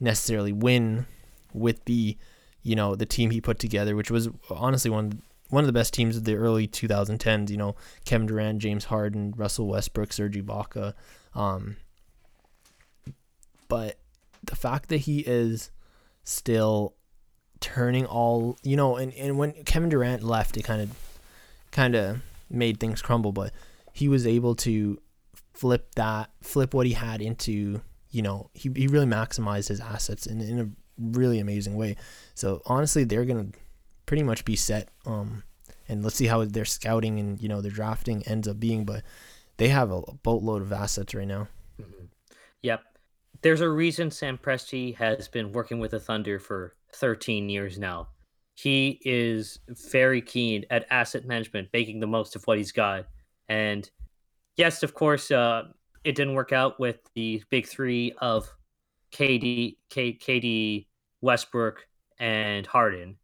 [0.00, 1.06] necessarily win
[1.52, 2.16] with the,
[2.62, 5.92] you know, the team he put together, which was honestly one one of the best
[5.92, 10.94] teams of the early 2010s, you know, Kevin Durant, James Harden, Russell Westbrook, Serge Ibaka.
[11.34, 11.76] Um,
[13.68, 13.98] but
[14.42, 15.70] the fact that he is
[16.24, 16.94] still
[17.60, 20.90] turning all you know and, and when Kevin Durant left it kind of
[21.70, 23.52] kind of made things crumble but
[23.92, 25.00] he was able to
[25.54, 30.26] flip that flip what he had into you know he, he really maximized his assets
[30.26, 31.96] in, in a really amazing way
[32.34, 33.46] so honestly they're gonna
[34.12, 35.42] pretty much be set um
[35.88, 39.02] and let's see how their scouting and you know their drafting ends up being but
[39.56, 41.48] they have a boatload of assets right now
[42.62, 42.82] Yep.
[43.42, 48.08] There's a reason Sam Presti has been working with the Thunder for 13 years now.
[48.54, 49.58] He is
[49.90, 53.06] very keen at asset management, making the most of what he's got.
[53.48, 53.88] And
[54.56, 55.64] yes, of course, uh,
[56.04, 58.48] it didn't work out with the big three of
[59.12, 60.86] KD, K, KD,
[61.20, 61.86] Westbrook,
[62.20, 63.16] and Harden.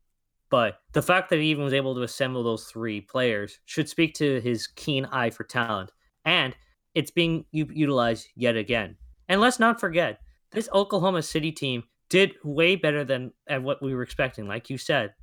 [0.51, 4.15] But the fact that he even was able to assemble those three players should speak
[4.15, 5.93] to his keen eye for talent.
[6.25, 6.57] And
[6.95, 8.97] it's being utilized yet again.
[9.29, 10.21] And let's not forget,
[10.53, 14.49] this Oklahoma City team did way better than at what we were expecting.
[14.49, 15.15] Like you said,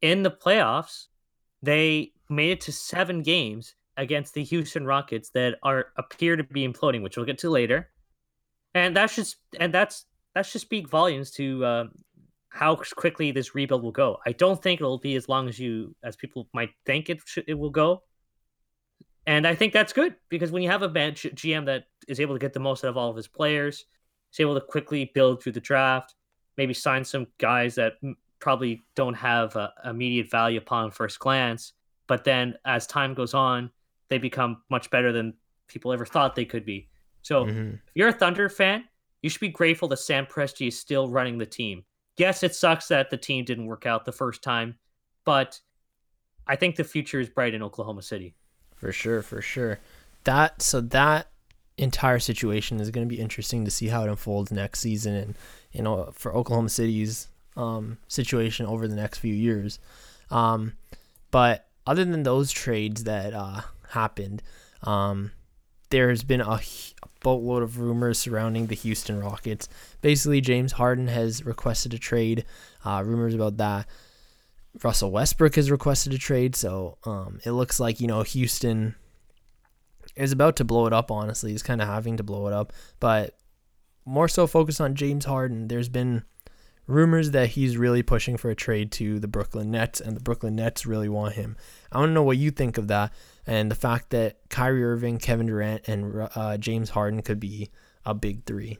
[0.00, 1.06] in the playoffs,
[1.62, 6.66] they made it to seven games against the Houston Rockets that are appear to be
[6.66, 7.90] imploding, which we'll get to later.
[8.74, 11.84] And that's just and that's that should speak volumes to uh,
[12.50, 14.18] how quickly this rebuild will go.
[14.24, 17.44] I don't think it'll be as long as you as people might think it should,
[17.46, 18.02] it will go.
[19.26, 22.34] And I think that's good because when you have a bench GM that is able
[22.34, 23.84] to get the most out of all of his players,
[24.32, 26.14] is able to quickly build through the draft,
[26.56, 27.94] maybe sign some guys that
[28.40, 31.74] probably don't have a, immediate value upon first glance,
[32.06, 33.70] but then as time goes on,
[34.08, 35.34] they become much better than
[35.66, 36.88] people ever thought they could be.
[37.22, 37.74] So mm-hmm.
[37.74, 38.84] if you're a Thunder fan,
[39.22, 41.84] you should be grateful that Sam Presti is still running the team.
[42.18, 44.76] Yes, it sucks that the team didn't work out the first time,
[45.24, 45.60] but
[46.46, 48.34] I think the future is bright in Oklahoma City.
[48.76, 49.78] For sure, for sure.
[50.24, 51.28] That so that
[51.76, 55.34] entire situation is going to be interesting to see how it unfolds next season and
[55.70, 59.78] you know for Oklahoma City's um, situation over the next few years.
[60.30, 60.74] Um,
[61.30, 64.42] but other than those trades that uh, happened,
[64.82, 65.32] um,
[65.90, 66.60] there's been a,
[67.02, 69.68] a boatload of rumors surrounding the Houston Rockets.
[70.00, 72.44] Basically, James Harden has requested a trade.
[72.84, 73.86] Uh, rumors about that.
[74.82, 78.94] Russell Westbrook has requested a trade, so um, it looks like you know Houston
[80.14, 81.10] is about to blow it up.
[81.10, 83.36] Honestly, he's kind of having to blow it up, but
[84.04, 85.68] more so focused on James Harden.
[85.68, 86.24] There's been
[86.86, 90.56] rumors that he's really pushing for a trade to the Brooklyn Nets, and the Brooklyn
[90.56, 91.56] Nets really want him.
[91.92, 93.12] I to know what you think of that,
[93.48, 97.70] and the fact that Kyrie Irving, Kevin Durant, and uh, James Harden could be
[98.04, 98.78] a big three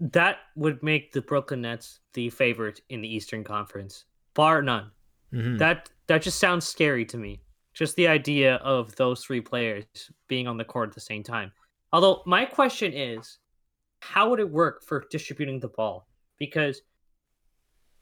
[0.00, 4.90] that would make the Brooklyn Nets the favorite in the Eastern Conference, bar none.
[5.32, 5.56] Mm-hmm.
[5.58, 7.40] That that just sounds scary to me.
[7.74, 9.84] Just the idea of those three players
[10.26, 11.52] being on the court at the same time.
[11.92, 13.38] Although my question is,
[14.00, 16.08] how would it work for distributing the ball?
[16.38, 16.82] Because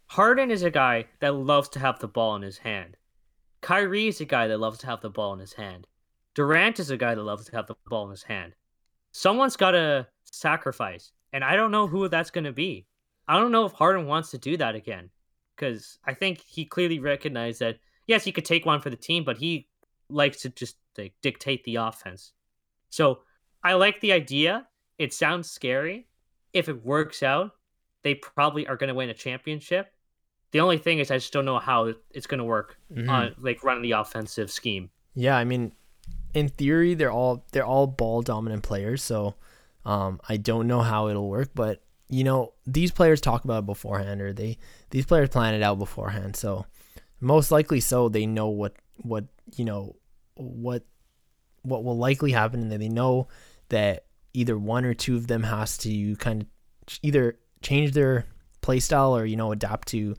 [0.06, 2.96] Harden is a guy that loves to have the ball in his hand.
[3.66, 5.88] Kyrie is a guy that loves to have the ball in his hand.
[6.36, 8.52] Durant is a guy that loves to have the ball in his hand.
[9.10, 11.10] Someone's got to sacrifice.
[11.32, 12.86] And I don't know who that's going to be.
[13.26, 15.10] I don't know if Harden wants to do that again
[15.56, 19.24] because I think he clearly recognized that yes, he could take one for the team,
[19.24, 19.66] but he
[20.08, 22.34] likes to just like dictate the offense.
[22.90, 23.22] So
[23.64, 24.68] I like the idea.
[24.96, 26.06] It sounds scary.
[26.52, 27.50] If it works out,
[28.04, 29.92] they probably are going to win a championship.
[30.52, 33.10] The only thing is, I just don't know how it's going to work mm-hmm.
[33.10, 34.90] on like running the offensive scheme.
[35.14, 35.72] Yeah, I mean,
[36.34, 39.34] in theory, they're all they're all ball dominant players, so
[39.84, 43.66] um, I don't know how it'll work, but you know these players talk about it
[43.66, 44.58] beforehand, or they
[44.90, 46.36] these players plan it out beforehand.
[46.36, 46.66] So
[47.20, 49.24] most likely, so they know what what
[49.56, 49.96] you know
[50.34, 50.84] what
[51.62, 53.28] what will likely happen, and they know
[53.70, 54.04] that
[54.34, 56.48] either one or two of them has to kind of
[57.02, 58.26] either change their
[58.66, 60.16] play style or you know adapt to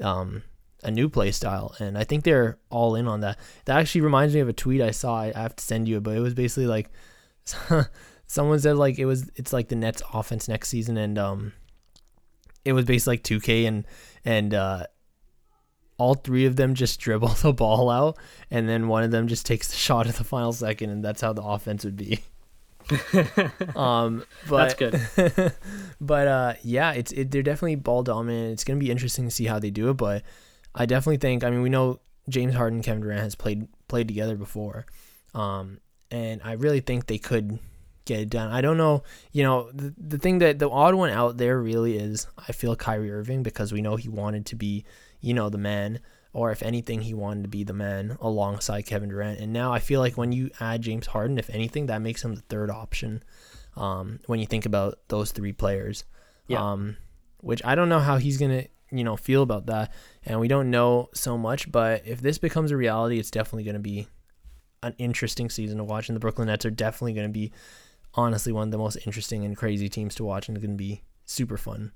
[0.00, 0.42] um,
[0.82, 3.38] a new play style and i think they're all in on that.
[3.66, 5.20] That actually reminds me of a tweet i saw.
[5.20, 6.88] I have to send you but it was basically like
[8.26, 11.52] someone said like it was it's like the Nets offense next season and um
[12.64, 13.86] it was basically like 2K and
[14.24, 14.86] and uh
[15.98, 18.16] all three of them just dribble the ball out
[18.50, 21.20] and then one of them just takes the shot at the final second and that's
[21.20, 22.20] how the offense would be.
[23.76, 25.54] um but that's good.
[26.00, 28.52] but uh yeah, it's it, they're definitely ball dominant.
[28.52, 30.22] It's going to be interesting to see how they do it, but
[30.74, 34.08] I definitely think I mean we know James Harden and Kevin Durant has played played
[34.08, 34.86] together before.
[35.34, 35.78] Um
[36.10, 37.58] and I really think they could
[38.04, 38.50] get it done.
[38.50, 41.96] I don't know, you know, the, the thing that the odd one out there really
[41.96, 44.84] is I feel Kyrie Irving because we know he wanted to be,
[45.20, 46.00] you know, the man,
[46.32, 49.40] or if anything, he wanted to be the man alongside Kevin Durant.
[49.40, 52.34] And now I feel like when you add James Harden, if anything, that makes him
[52.34, 53.22] the third option
[53.76, 56.04] um, when you think about those three players.
[56.46, 56.72] Yeah.
[56.72, 56.96] Um,
[57.38, 59.92] which I don't know how he's going to, you know, feel about that.
[60.24, 63.74] And we don't know so much, but if this becomes a reality, it's definitely going
[63.74, 64.06] to be
[64.82, 66.08] an interesting season to watch.
[66.08, 67.52] And the Brooklyn Nets are definitely going to be
[68.14, 70.82] honestly one of the most interesting and crazy teams to watch and it's going to
[70.82, 71.92] be super fun.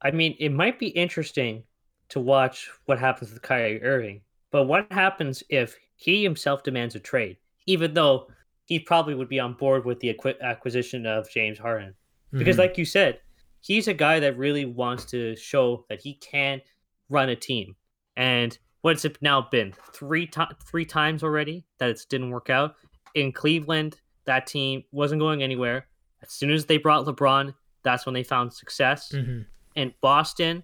[0.00, 1.64] I mean, it might be interesting
[2.12, 4.20] to watch what happens with Kyrie Irving,
[4.50, 8.28] but what happens if he himself demands a trade, even though
[8.66, 11.94] he probably would be on board with the acquisition of James Harden?
[12.32, 12.62] Because, mm-hmm.
[12.62, 13.20] like you said,
[13.60, 16.62] he's a guy that really wants to show that he can
[17.08, 17.76] run a team.
[18.16, 22.76] And what's it now been three to- three times already that it didn't work out
[23.14, 25.86] in Cleveland that team wasn't going anywhere.
[26.22, 29.12] As soon as they brought LeBron, that's when they found success.
[29.12, 29.42] Mm-hmm.
[29.74, 30.62] In Boston,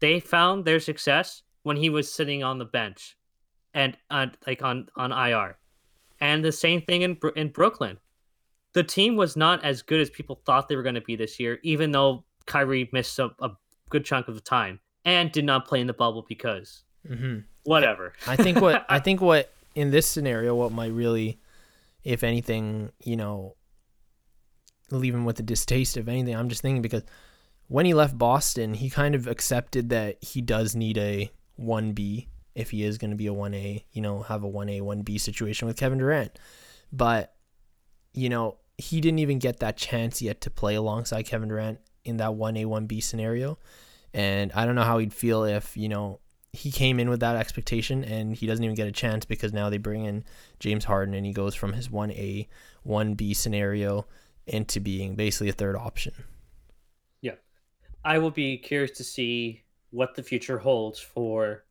[0.00, 3.16] they found their success when he was sitting on the bench
[3.74, 5.56] and uh, like on on IR.
[6.20, 7.98] And the same thing in in Brooklyn.
[8.74, 11.40] The team was not as good as people thought they were going to be this
[11.40, 13.50] year, even though Kyrie missed a, a
[13.88, 17.38] good chunk of the time and did not play in the bubble because Mm-hmm.
[17.64, 18.12] whatever.
[18.26, 21.38] I think what I think what in this scenario, what might really,
[22.04, 23.54] if anything, you know,
[24.90, 26.34] leave him with a distaste of anything.
[26.34, 27.04] I'm just thinking because
[27.68, 32.28] when he left Boston, he kind of accepted that he does need a one B
[32.54, 33.84] if he is going to be a one A.
[33.92, 36.38] You know, have a one A one B situation with Kevin Durant,
[36.92, 37.34] but
[38.12, 42.16] you know he didn't even get that chance yet to play alongside Kevin Durant in
[42.16, 43.58] that one A one B scenario,
[44.14, 46.20] and I don't know how he'd feel if you know
[46.54, 49.68] he came in with that expectation and he doesn't even get a chance because now
[49.68, 50.24] they bring in
[50.58, 52.48] James Harden and he goes from his 1A,
[52.86, 54.06] 1B scenario
[54.46, 56.14] into being basically a third option.
[58.08, 61.64] I will be curious to see what the future holds for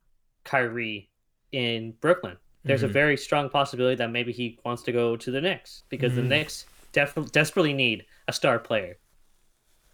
[0.44, 1.10] Kyrie
[1.52, 2.38] in Brooklyn.
[2.64, 2.92] There's a Mhm.
[2.92, 6.28] very strong possibility that maybe he wants to go to the Knicks because the Mhm.
[6.28, 8.98] Knicks def- desperately need a star player.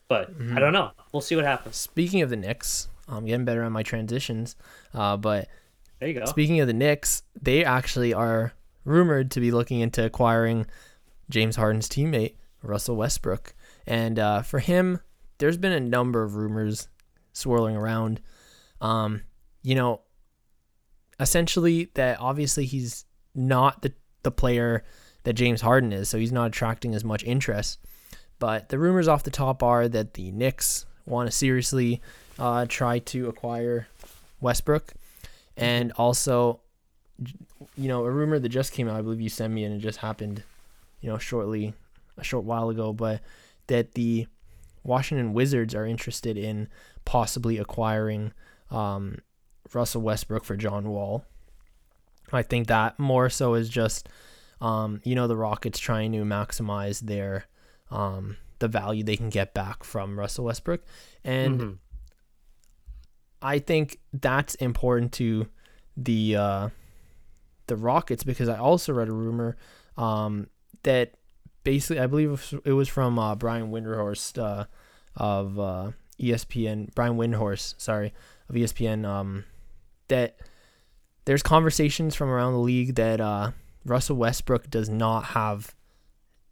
[0.10, 0.58] But Mhm.
[0.58, 0.91] I don't know.
[1.13, 1.77] We'll see what happens.
[1.77, 4.58] Speaking of the Knicks, I'm getting better on my transitions,
[4.93, 5.47] uh, but
[5.99, 6.25] There you go.
[6.25, 8.51] Speaking of the Knicks, they actually are
[8.84, 10.65] rumored to be looking into acquiring
[11.29, 13.53] James Harden's teammate, Russell Westbrook.
[13.88, 14.99] And uh, for him,
[15.43, 16.88] there's been a number of rumors
[17.34, 18.21] swirling around.
[18.79, 19.23] Um,
[19.62, 19.99] you know,
[21.19, 23.03] essentially that obviously he's
[23.36, 24.86] not the, the player
[25.23, 27.79] that James Harden is, so he's not attracting as much interest.
[28.39, 32.01] But the rumors off the top are that the Knicks want to seriously
[32.39, 33.89] uh, try to acquire
[34.39, 34.93] Westbrook.
[35.58, 36.62] And also,
[37.75, 39.79] you know, a rumor that just came out, I believe you sent me, and it
[39.79, 40.41] just happened,
[41.01, 41.73] you know, shortly,
[42.17, 43.19] a short while ago, but
[43.67, 44.27] that the
[44.84, 46.67] Washington Wizards are interested in
[47.06, 48.34] possibly acquiring
[48.72, 49.19] um,
[49.74, 51.26] Russell Westbrook for John Wall.
[52.32, 54.10] I think that more so is just,
[54.62, 57.46] um, you know, the Rockets trying to maximize their
[57.91, 60.82] um, the value they can get back from Russell Westbrook,
[61.24, 61.78] and Mhm.
[63.41, 65.48] I think that's important to
[65.98, 66.69] the uh,
[67.67, 69.58] the Rockets because I also read a rumor
[69.98, 70.48] um,
[70.84, 71.13] that
[71.63, 74.65] basically I believe it was- from uh, Brian Windhorst uh,
[75.15, 76.93] of uh, ESPN.
[76.95, 78.13] Brian Windhorst, sorry,
[78.49, 79.06] of ESPN.
[79.06, 79.45] Um,
[80.10, 80.38] that
[81.26, 83.52] there's conversations from around the league that uh,
[83.86, 85.73] Russell Westbrook does not have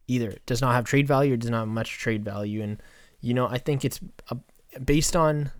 [0.07, 2.81] either does not have trade value or does not have much trade value, and
[3.19, 4.35] you know I think it's uh,
[4.83, 5.51] based on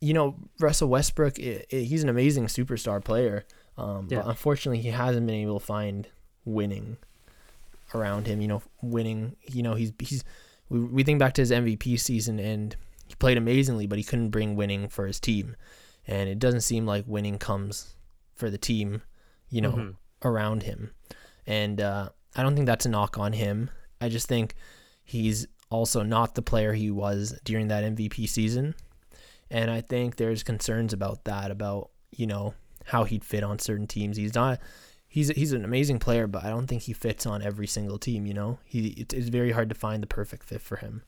[0.00, 3.44] you know, Russell Westbrook, i i he's an amazing superstar player.
[3.78, 4.22] Um, Yeah.
[4.22, 6.08] But unfortunately, he hasn't been able to find
[6.44, 6.96] winning
[7.94, 8.40] around him.
[8.40, 9.36] You know, winning.
[9.50, 10.24] You know, he's he's.
[10.68, 12.74] We, we think back to his MVP season, and
[13.06, 15.56] he played amazingly, but he couldn't bring winning for his team.
[16.06, 17.94] And it doesn't seem like winning comes
[18.34, 19.02] for the team,
[19.50, 19.94] you know, Mhm.
[20.24, 20.92] around him.
[21.46, 23.70] And uh, I don't think that's a knock on him.
[24.00, 24.54] I just think
[25.04, 28.74] he's also not the player he was during that MVP season.
[29.50, 32.54] And I think there's concerns about that, about, you know,
[32.86, 34.16] how he'd fit on certain teams.
[34.16, 34.58] He's not
[35.12, 38.26] he's he's an amazing player, but I don't think he fits on every single team,
[38.26, 38.58] you know.
[38.64, 41.02] He it, it's very hard to find the perfect fit for him.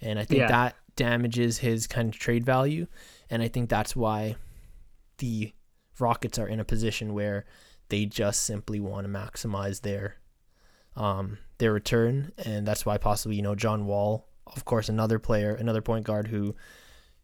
[0.00, 0.48] And I think Yeah.
[0.48, 2.86] that damages his kind of trade value,
[3.30, 4.36] and I think that's why
[5.18, 5.52] the
[5.98, 7.46] Rockets are in a position where
[7.88, 10.16] they just simply want to maximize their
[10.96, 15.54] um their return and that's why possibly you know John Wall of course another player
[15.54, 16.54] another point guard who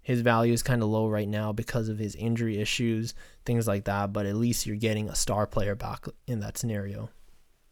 [0.03, 3.85] his value is kind of low right now because of his injury issues things like
[3.85, 7.09] that but at least you're getting a star player back in that scenario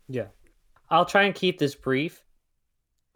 [0.08, 0.26] Yeah.
[0.90, 2.24] I'll try and keep this brief.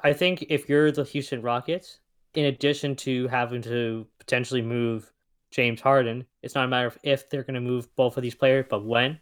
[0.03, 1.99] I think if you're the Houston Rockets,
[2.35, 5.13] in addition to having to potentially move
[5.51, 8.35] James Harden, it's not a matter of if they're going to move both of these
[8.35, 9.19] players, but when.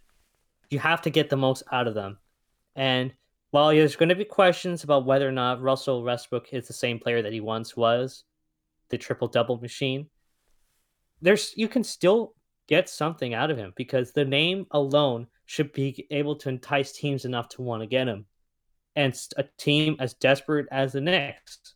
[0.69, 2.19] You have to get the most out of them.
[2.77, 3.15] And
[3.51, 6.99] while there's going to be questions about whether or not Russell Westbrook is the same
[6.99, 8.25] player that he once was,
[8.93, 10.07] the triple double machine,
[11.21, 12.35] there's you can still
[12.69, 17.25] get something out of him because the name alone should be able to entice teams
[17.25, 18.27] enough to want to get him.
[18.95, 21.75] And a team as desperate as the Knicks,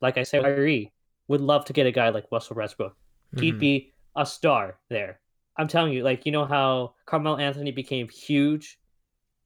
[0.00, 0.92] like I said, Kyrie
[1.28, 2.96] would love to get a guy like Russell Westbrook.
[3.38, 3.60] He'd Mhm.
[3.60, 5.20] be a star there.
[5.56, 8.78] I'm telling you, like you know how Carmelo Anthony became huge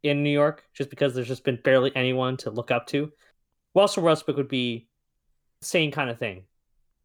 [0.04, 3.12] in New York just because there's just been barely anyone to look up to.
[3.74, 4.88] Russell Westbrook would be
[5.60, 6.44] the same kind of thing,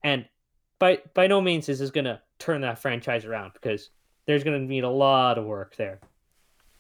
[0.03, 0.25] and
[0.79, 3.89] by by no means is this gonna turn that franchise around because
[4.25, 5.99] there's gonna need a lot of work there.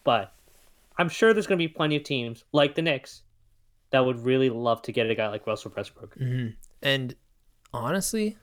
[0.03, 0.33] But
[0.97, 3.23] I'm sure there's gonna be plenty of teams like the Knicks
[3.91, 6.15] that would really love to get a guy like Russell Westbrook.
[6.15, 6.47] hmm
[6.81, 7.15] And
[7.73, 8.37] honestly,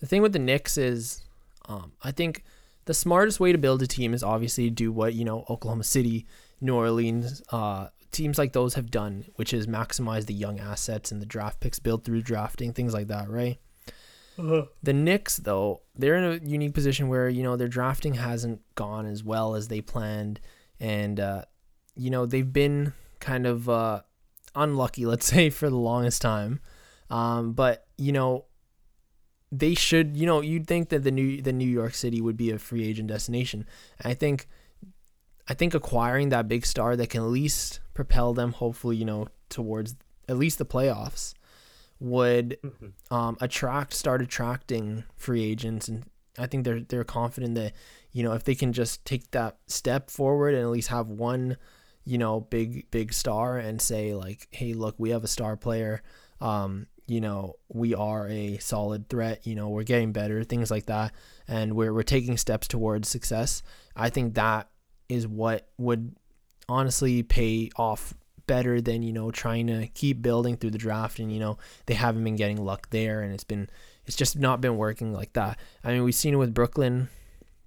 [0.00, 1.22] the thing with the Knicks is,
[1.66, 2.44] um, I think
[2.84, 6.26] the smartest way to build a team is obviously do what you know Oklahoma City,
[6.60, 11.20] New Orleans, uh, teams like those have done, which is maximize the young assets and
[11.20, 13.58] the draft picks built through drafting, things like that, right?
[14.40, 14.66] Uh-huh.
[14.82, 19.06] The Knicks, though, they're in a unique position where you know their drafting hasn't gone
[19.06, 20.40] as well as they planned,
[20.78, 21.42] and uh,
[21.96, 24.00] you know they've been kind of uh,
[24.54, 26.60] unlucky, let's say, for the longest time.
[27.10, 28.46] Um, but you know,
[29.52, 30.16] they should.
[30.16, 32.84] You know, you'd think that the new the New York City would be a free
[32.86, 33.66] agent destination.
[33.98, 34.48] And I think,
[35.48, 39.28] I think acquiring that big star that can at least propel them, hopefully, you know,
[39.48, 39.96] towards
[40.28, 41.34] at least the playoffs,
[42.00, 42.92] would Mhm.
[43.10, 46.04] um, attract start attracting free agents and
[46.38, 47.74] I think they're they're confident that
[48.12, 51.56] you know if they can just take that step forward and at least have one
[52.04, 56.02] you know big big star and say like hey look we have a star player.
[56.40, 59.46] Um you know we are a solid threat.
[59.46, 61.12] You know we're getting better things like that.
[61.46, 63.62] And we're we're taking steps towards success.
[63.94, 64.70] I think that
[65.08, 66.14] is what would
[66.68, 68.14] honestly pay off
[68.50, 71.94] better than you know trying to keep building through the draft and you know they
[71.94, 73.70] haven't been getting luck there and it's been
[74.06, 75.56] it's just not been working like that.
[75.84, 77.08] I mean, we've seen it with Brooklyn.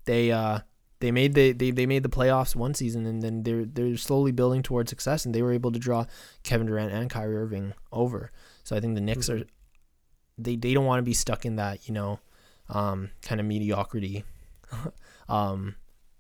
[0.04, 0.60] They uh
[1.00, 4.34] they made the they, they made the playoffs one season and then they're they're slowly
[4.34, 6.06] building towards success and they were able to draw
[6.44, 8.30] Kevin Durant and Kyrie Irving over.
[8.66, 9.46] So I think the Knicks are
[10.38, 12.20] they they don't want to be stuck in that, you know,
[12.68, 14.26] um kind of mediocrity
[15.30, 15.76] um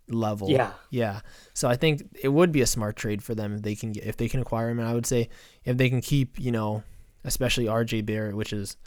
[0.09, 0.49] level.
[0.49, 0.71] Yeah.
[0.89, 1.21] Yeah.
[1.53, 4.03] So I think it would be a smart trade for them if they can get,
[4.05, 4.79] if they can acquire him.
[4.79, 5.29] And I would say
[5.63, 6.83] if they can keep, you know,
[7.23, 8.77] especially RJ Barrett, which is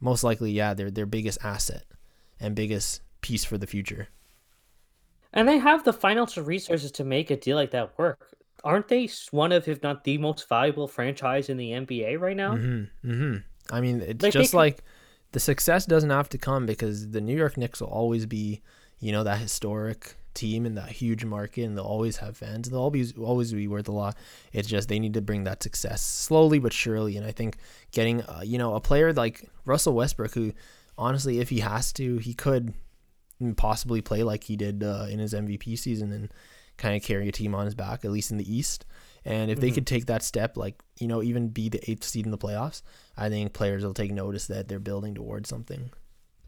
[0.00, 1.84] most likely, yeah, their their biggest asset
[2.40, 4.08] and biggest piece for the future.
[5.32, 8.28] And they have the financial resources to make a deal like that work.
[8.64, 12.54] Aren't they one of, if not the most valuable franchise in the NBA right now?
[12.54, 13.10] Mm-hmm.
[13.10, 13.74] Mm-hmm.
[13.74, 14.84] I mean, it's Like, just could- like
[15.32, 18.60] the success doesn't have to come because the New York Knicks will always be,
[19.00, 22.68] you know, that historic team in that huge market, and they'll always have fans.
[22.70, 24.16] They'll always always be worth a lot.
[24.52, 27.16] It's just they need to bring that success slowly but surely.
[27.16, 27.56] And I think
[27.90, 30.52] getting, uh, you know, a player like Russell Westbrook, who
[30.98, 32.74] honestly, if he has to, he could
[33.56, 36.32] possibly play like he did uh, in his MVP season and
[36.76, 38.86] kind of carry a team on his back, at least in the East.
[39.24, 39.74] And if they Mhm.
[39.74, 42.82] could take that step, like you know, even be the eighth seed in the playoffs,
[43.16, 45.90] I think players will take notice that they're building towards something.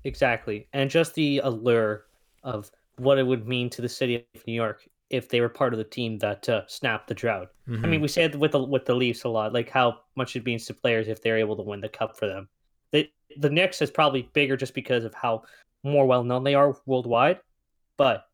[0.05, 0.69] Exactly.
[0.73, 2.05] And just the allure
[2.43, 5.73] of what it would mean to the city of New York if they were part
[5.75, 7.49] of the team that uh, snapped the drought.
[7.83, 7.89] I Mm-hmm.
[7.89, 10.45] mean, we say it with the with the Leafs a lot, like how much it
[10.47, 12.49] means to players if they're able to win the cup for them.
[12.93, 15.45] The the Knicks is probably bigger just because of how
[15.83, 17.41] more well known they are worldwide,
[17.99, 18.27] but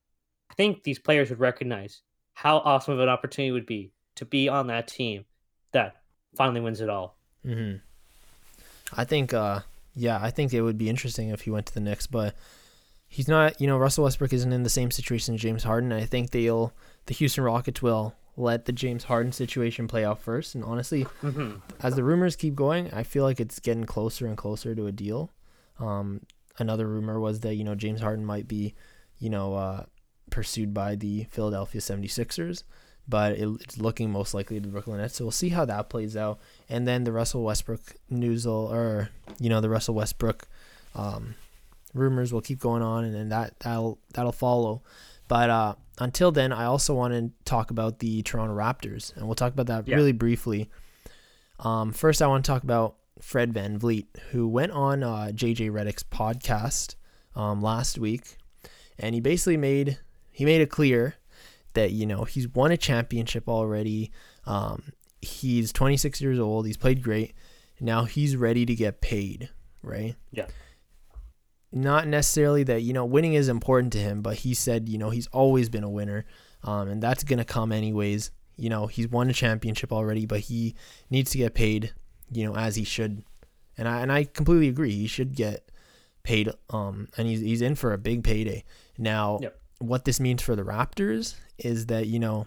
[0.50, 2.02] I think these players would recognize
[2.34, 5.24] how awesome of an opportunity it would be to be on that team
[5.72, 5.96] that
[6.36, 7.18] finally wins it all.
[7.44, 7.80] hmm
[8.92, 9.60] I think, uh,
[9.94, 12.34] yeah, I think it would be interesting if he went to the Knicks, but
[13.10, 13.60] he's not.
[13.60, 15.92] You know, Russell Westbrook isn't in the same situation as James Harden.
[15.92, 16.72] I think they'll,
[17.06, 20.54] the Houston Rockets will let the James Harden situation play out first.
[20.54, 24.36] And honestly, hmm as the rumors keep going, I feel like it's getting closer and
[24.36, 25.30] closer to a deal.
[25.78, 26.20] Um,
[26.58, 28.74] another rumor was that you know James Harden might be,
[29.18, 29.84] you know, uh,
[30.30, 32.62] pursued by the Philadelphia 76ers,
[33.08, 35.16] but it, it's looking most likely to the Brooklyn Nets.
[35.16, 36.38] So we'll see how that plays out.
[36.68, 39.08] And then the Russell Westbrook news or
[39.38, 40.46] you know, the Russell Westbrook
[40.94, 41.34] um,
[41.94, 44.82] rumors will keep going on, and then that that'll that'll follow.
[45.28, 49.34] But uh, until then, I also want to talk about the Toronto Raptors, and we'll
[49.36, 49.96] talk about that Yeah.
[49.96, 50.68] really briefly.
[51.58, 56.02] Um, first, I want to talk about Fred VanVleet, who went on uh, JJ Redick's
[56.02, 56.94] podcast
[57.36, 58.36] um, last week,
[58.98, 59.98] and he basically made
[60.32, 61.14] he made it clear
[61.74, 64.10] that you know he's won a championship already.
[64.46, 66.66] Um, he's 26 years old.
[66.66, 67.34] He's played great.
[67.78, 69.50] Now he's ready to get paid,
[69.82, 70.14] right?
[70.32, 70.46] Yeah.
[71.72, 75.10] Not necessarily that you know winning is important to him, but he said you know
[75.10, 76.24] he's always been a winner,
[76.64, 78.30] um, and that's gonna come anyways.
[78.56, 80.74] You know he's won a championship already, but he
[81.10, 81.92] needs to get paid,
[82.30, 83.22] you know, as he should.
[83.78, 84.92] And I and I completely agree.
[84.92, 85.70] He should get
[86.24, 86.50] paid.
[86.70, 88.64] Um, and he's he's in for a big payday.
[88.98, 89.60] Now, Yep.
[89.78, 92.46] what this means for the Raptors is that you know.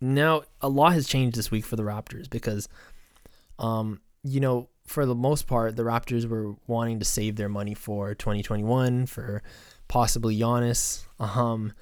[0.00, 2.68] Now a lot has changed this week for the Raptors because,
[3.58, 7.74] um, you know, for the most part, the Raptors were wanting to save their money
[7.74, 9.42] for 2021 for
[9.88, 11.04] possibly Giannis.
[11.18, 11.72] Um,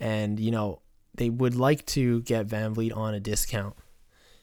[0.00, 0.80] and you know
[1.14, 3.76] they would like to get VanVleet on a discount.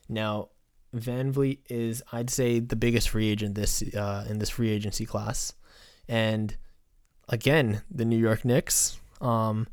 [0.07, 0.49] Now,
[0.95, 5.53] VanVleet is, I'd say, the biggest free agent this uh, in this free agency class,
[6.07, 6.55] and
[7.29, 9.67] again, the New York Knicks um,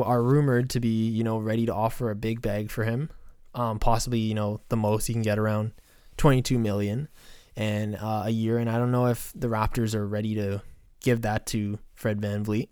[0.00, 3.10] are rumored to be, you know, ready to offer a big bag for him,
[3.54, 5.72] um, possibly, you know, the most he can get around
[6.16, 7.08] twenty-two million
[7.56, 8.58] and uh, a year.
[8.58, 10.62] And I don't know if the Raptors are ready to
[11.00, 12.68] give that to Fred VanVleet,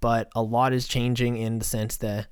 [0.00, 2.28] but a lot is changing in the sense that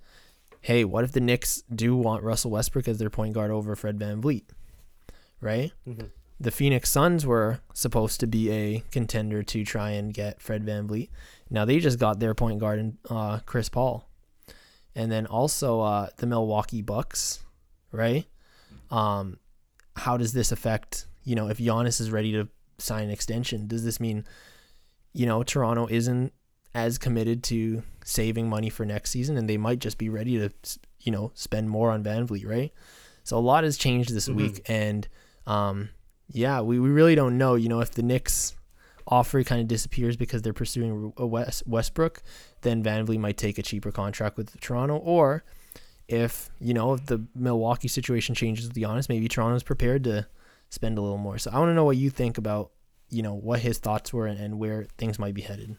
[0.60, 3.98] hey, what if the Knicks do want Russell Westbrook as their point guard over Fred
[3.98, 4.44] VanVleet?
[5.40, 5.72] Right?
[5.88, 6.10] Mhm.
[6.38, 11.08] The Phoenix Suns were supposed to be a contender to try and get Fred VanVleet.
[11.50, 14.08] Now they just got their point guard in uh, Chris Paul.
[14.94, 17.40] And then also uh, the Milwaukee Bucks,
[17.90, 18.26] right?
[18.90, 19.38] Um,
[19.96, 22.48] how does this affect, you know, if Giannis is ready to
[22.78, 24.24] sign an extension, does this mean,
[25.12, 26.32] you know, Toronto isn't
[26.74, 30.50] as committed to saving money for next season and they might just be ready to,
[31.00, 32.72] you know, spend more on VanVleet, right?
[33.24, 34.34] So a lot has changed this Mhm.
[34.34, 34.62] week.
[34.68, 35.06] And
[35.46, 35.90] um,
[36.30, 38.54] yeah, we, we really don't know, you know, if the Knicks
[39.06, 42.22] offer kind of disappears because they're pursuing a West, Westbrook,
[42.62, 45.44] then VanVleet might take a cheaper contract with Toronto or
[46.08, 50.26] if you know if the Milwaukee situation changes with Giannis, maybe Toronto's prepared to
[50.72, 51.36] spend a little more.
[51.38, 52.70] So I want to know what you think about
[53.10, 55.76] you know what his thoughts were and, and where things might be headed.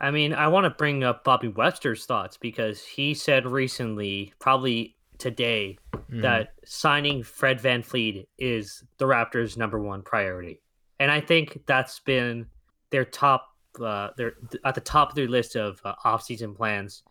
[0.00, 4.96] I mean, I want to bring up Bobby Webster's thoughts because he said recently, probably
[5.18, 5.78] today,
[6.10, 6.22] Mhm.
[6.22, 10.60] that signing Fred VanVleet is the Raptors' number one priority.
[11.00, 12.46] And I think that's been
[12.90, 13.48] their top,
[13.80, 14.34] uh, their
[14.64, 17.02] at the top of their list of uh, offseason plans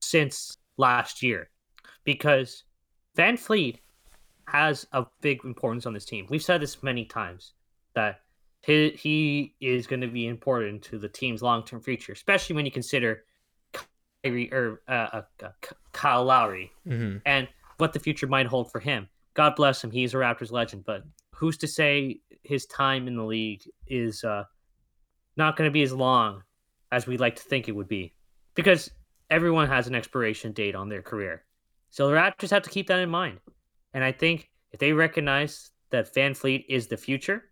[0.00, 1.48] since last year,
[2.04, 2.64] because
[3.16, 3.78] VanVleet
[4.48, 6.26] has a big importance on this team.
[6.28, 7.52] We've said this many times
[7.94, 8.20] that
[8.62, 12.64] he, he is going to be important to the team's long term future, especially when
[12.64, 13.24] you consider
[14.22, 15.48] Kyrie or uh, uh, uh,
[15.92, 17.22] Kyle Lowry Mhm.
[17.24, 19.08] and what the future might hold for him.
[19.34, 20.84] God bless him; he's a Raptors legend.
[20.84, 24.44] But who's to say his time in the league is uh,
[25.36, 26.42] not going to be as long
[26.90, 28.14] as we'd like to think it would be?
[28.54, 28.90] Because
[29.28, 31.44] everyone has an expiration date on their career,
[31.90, 33.40] so the Raptors have to keep that in mind.
[33.96, 37.44] And I think if they recognize that VanVleet is the future,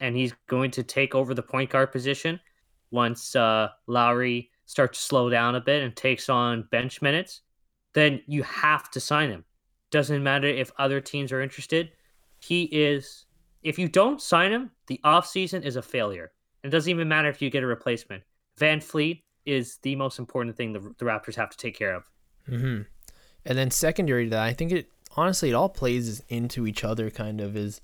[0.00, 2.38] and he's going to take over the point guard position
[2.90, 7.40] once uh, Lowry starts to slow down a bit and takes on bench minutes,
[7.94, 9.46] then you have to sign him.
[9.90, 11.92] Doesn't matter if other teams are interested.
[12.40, 13.24] He is
[13.62, 16.32] if you don't sign him, the offseason is a failure.
[16.64, 18.24] It doesn't even matter if you get a replacement.
[18.60, 22.10] VanVleet is the most important thing the, the Raptors have to take care of.
[22.46, 22.82] Mm-hmm.
[23.46, 27.10] And then secondary to that, I think it honestly it all plays into each other.
[27.10, 27.80] Kind of is,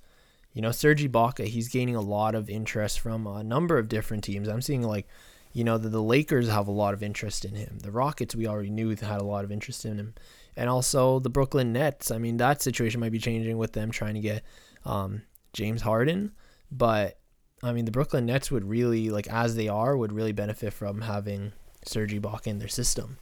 [0.53, 1.45] you know, Serge Ibaka.
[1.47, 4.49] He's gaining a lot of interest from a number of different teams.
[4.49, 5.07] I'm seeing like,
[5.53, 7.79] you know, the, the Lakers have a lot of interest in him.
[7.83, 10.14] The Rockets we already knew had a lot of interest in him,
[10.57, 12.11] and also the Brooklyn Nets.
[12.11, 14.43] I mean, that situation might be changing with them trying to get
[14.85, 15.22] um,
[15.53, 16.33] James Harden,
[16.70, 17.18] but
[17.62, 21.01] I mean, the Brooklyn Nets would really like as they are would really benefit from
[21.01, 21.53] having
[21.85, 23.18] Serge Ibaka in their system.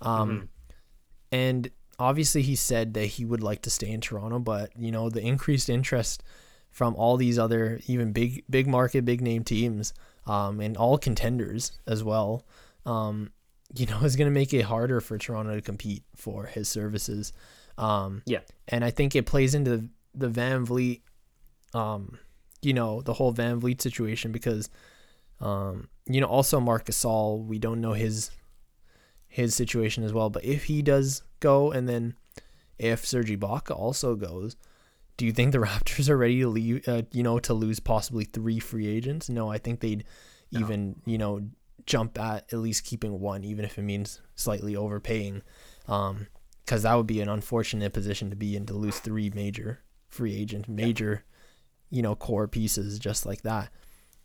[0.00, 0.48] Um, Mhm.
[1.32, 5.08] and obviously he said that he would like to stay in Toronto, but you know
[5.10, 6.22] the increased interest
[6.70, 9.94] from all these other even big big market big name teams
[10.26, 12.44] um, and all contenders as well,
[12.86, 13.30] um,
[13.76, 17.32] you know is going to make it harder for Toronto to compete for his services.
[17.78, 18.40] Um, Yeah.
[18.68, 21.00] and I think it plays into the VanVleet,
[21.74, 22.18] um,
[22.62, 24.68] you know the whole VanVleet situation because.
[25.40, 28.30] Um, you know, also Marc Gasol, we don't know his
[29.26, 30.30] his situation as well.
[30.30, 32.14] But if he does go, and then
[32.78, 34.56] if Serge Ibaka also goes,
[35.16, 36.88] do you think the Raptors are ready to leave?
[36.88, 39.28] Uh, you know, to lose possibly three free agents?
[39.28, 40.04] No, I think they'd
[40.52, 40.60] No.
[40.60, 41.40] even you know
[41.86, 45.42] jump at at least keeping one, even if it means slightly overpaying,
[45.86, 46.26] um,
[46.64, 50.34] because that would be an unfortunate position to be in to lose three major free
[50.34, 51.24] agent, major,
[51.90, 53.68] you know, core pieces just like that.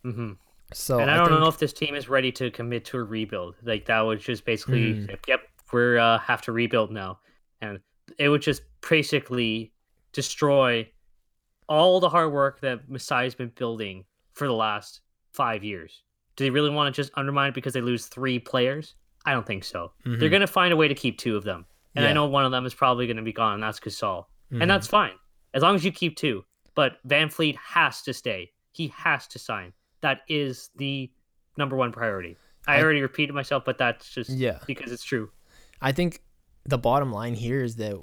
[0.02, 0.32] hmm
[0.72, 3.02] So and I don't think, know if this team is ready to commit to a
[3.04, 3.56] rebuild.
[3.62, 5.06] Like that would just basically, Mm.
[5.06, 5.40] say, yep,
[5.72, 7.18] we're uh, have to rebuild now,
[7.60, 7.80] and
[8.18, 9.72] it would just basically
[10.12, 10.88] destroy
[11.68, 15.00] all the hard work that Masai's been building for the last
[15.32, 16.02] five years.
[16.36, 18.94] Do they really want to just undermine it because they lose three players?
[19.24, 19.92] I don't think so.
[20.04, 20.30] They're Mhm.
[20.30, 22.50] going to find a way to keep two of them, and I know one of
[22.52, 23.54] them is probably going to be gone.
[23.54, 24.62] And that's Gasol, Mhm.
[24.62, 25.12] and that's fine
[25.54, 26.44] as long as you keep two.
[26.74, 28.52] But VanVleet has to stay.
[28.72, 29.72] He has to sign.
[30.00, 31.10] That is the
[31.56, 32.36] number one priority.
[32.66, 34.60] I, I- already repeated myself, but that's just yeah.
[34.66, 35.30] because it's true.
[35.80, 36.22] I think
[36.64, 37.96] the bottom line here is that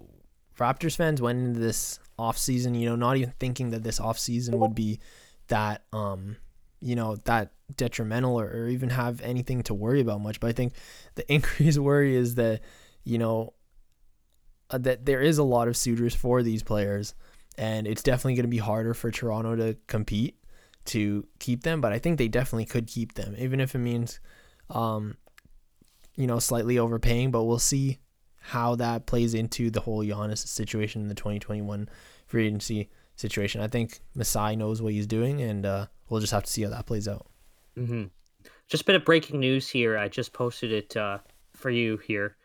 [0.57, 4.73] Raptors fans went into this offseason, you know, not even thinking that this offseason would
[4.73, 4.99] be
[5.47, 6.37] that um
[6.79, 10.39] you know, that detrimental or, or even have anything to worry about much.
[10.39, 10.73] But I think
[11.15, 12.61] the increased worry is that,
[13.03, 13.53] you know,
[14.69, 17.15] uh, that there is a lot of suitors for these players
[17.57, 20.37] and it's definitely going to be harder for Toronto to compete
[20.85, 24.19] to keep them, but I think they definitely could keep them, even if it means,
[24.69, 25.17] um,
[26.17, 27.31] you know, slightly overpaying.
[27.31, 27.99] But we'll see
[28.39, 31.87] how that plays into the whole Giannis situation in the 2021
[32.25, 33.61] free agency situation.
[33.61, 36.69] I think Masai knows what he's doing, and uh, we'll just have to see how
[36.71, 37.27] that plays out.
[37.75, 38.05] hmm
[38.67, 39.97] Just a bit of breaking news here.
[39.97, 41.19] I just posted it uh,
[41.53, 42.35] for you here.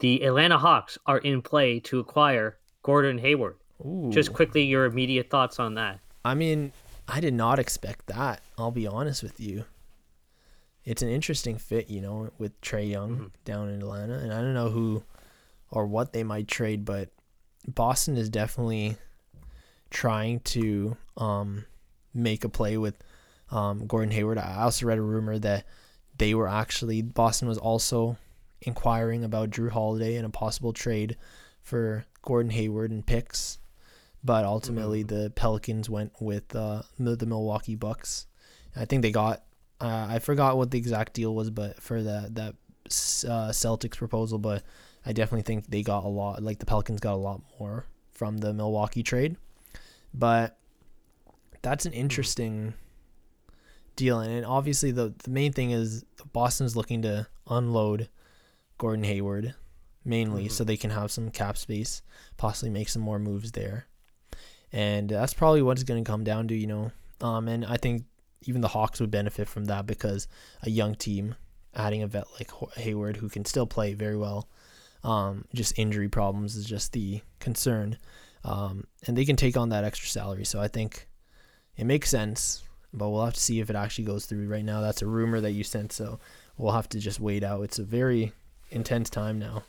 [0.00, 3.56] the Atlanta Hawks are in play to acquire Gordon Hayward.
[3.84, 4.10] Ooh.
[4.12, 6.00] Just quickly, your immediate thoughts on that.
[6.24, 6.72] I mean,
[7.08, 8.40] I did not expect that.
[8.58, 9.64] I'll be honest with you.
[10.84, 13.30] It's an interesting fit, you know, with Trae Young Mhm.
[13.44, 15.02] down in Atlanta, and I don't know who
[15.70, 17.10] or what they might trade, but
[17.66, 18.96] Boston is definitely
[19.90, 21.64] trying to um,
[22.12, 22.96] make a play with
[23.50, 24.38] um, Gordon Hayward.
[24.38, 25.64] I also read a rumor that
[26.18, 28.16] they were actually Boston was also
[28.62, 31.16] inquiring about Jrue Holiday and a possible trade
[31.62, 33.58] for Gordon Hayward and picks,
[34.24, 38.26] but ultimately the Pelicans went with uh, the the Milwaukee Bucks.
[38.74, 39.44] I think they got
[39.84, 42.54] uh, I forgot what the exact deal was, but for that that
[42.86, 44.62] uh, Celtics proposal, but
[45.06, 46.42] I definitely think they got a lot.
[46.42, 49.36] Like the Pelicans got a lot more from the Milwaukee trade,
[50.12, 50.56] but
[51.62, 52.74] that's an interesting
[53.96, 58.08] deal, and obviously the the main thing is Boston's looking to unload
[58.78, 59.54] Gordon Hayward
[60.06, 60.50] mainly, Mhm.
[60.52, 62.02] so they can have some cap space,
[62.36, 63.86] possibly make some more moves there,
[64.72, 66.92] and that's probably what it's going to come down to, you know.
[67.22, 68.04] Um, and I think
[68.46, 70.28] even the Hawks would benefit from that because
[70.62, 71.34] a young team
[71.74, 74.48] adding a vet like Hayward who can still play very well.
[75.02, 77.98] Um, just injury problems is just the concern,
[78.42, 80.44] um, and they can take on that extra salary.
[80.44, 81.08] So I think
[81.76, 84.48] it makes sense, but we'll have to see if it actually goes through.
[84.48, 86.18] Right now, that's a rumor that you sent, so
[86.56, 87.62] we'll have to just wait out.
[87.62, 88.32] It's a very
[88.70, 89.64] intense time now.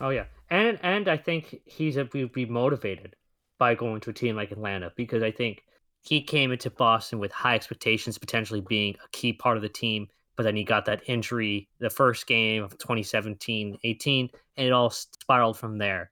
[0.00, 3.16] Oh yeah, and and I think he's would be motivated
[3.58, 5.62] by going to a team like Atlanta because I think
[6.08, 10.08] he came into Boston with high expectations, potentially being a key part of the team.
[10.36, 15.58] But then he got that injury the first game of 2017-18, and it all spiraled
[15.58, 16.10] from there.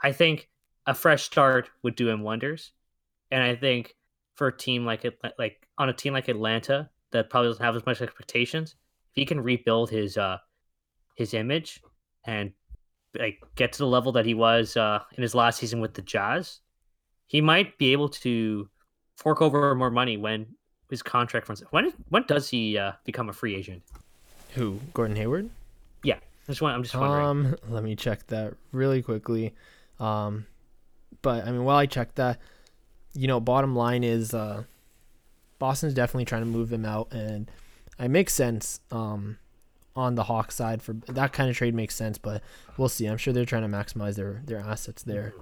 [0.00, 0.48] I think
[0.86, 2.70] a fresh start would do him wonders,
[3.32, 3.96] and I think
[4.36, 7.74] for a team like it, like on a team like Atlanta that probably doesn't have
[7.74, 8.76] as much expectations,
[9.10, 10.38] if he can rebuild his uh
[11.16, 11.82] his image
[12.24, 12.52] and
[13.18, 16.02] like get to the level that he was uh, in his last season with the
[16.02, 16.60] Jazz,
[17.26, 18.68] he might be able to
[19.18, 20.46] fork over more money when
[20.88, 21.62] his contract runs.
[21.70, 23.82] When when does he uh, become a free agent?
[24.54, 24.80] Who?
[24.94, 25.50] Gordon Hayward?
[26.48, 27.26] I just want, I'm just wondering.
[27.26, 29.54] Um, let me check that really quickly.
[30.00, 30.46] Um,
[31.20, 32.40] but I mean, while I check that,
[33.12, 34.62] you know, bottom line is, uh,
[35.58, 37.50] Boston's definitely trying to move him out, and
[37.98, 38.80] it makes sense.
[38.90, 39.38] Um,
[39.94, 42.40] on the Hawks side for that kind of trade makes sense, but
[42.76, 43.06] we'll see.
[43.06, 45.34] I'm sure they're trying to maximize their their assets there.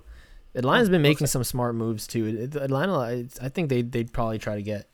[0.57, 2.49] Atlanta's been making some smart moves too.
[2.61, 2.99] Atlanta,
[3.43, 4.89] I think they they'd probably try to get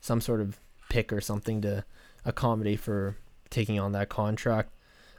[0.00, 0.58] some sort of
[0.88, 1.84] pick or something to
[2.24, 3.16] accommodate for
[3.50, 4.72] taking on that contract.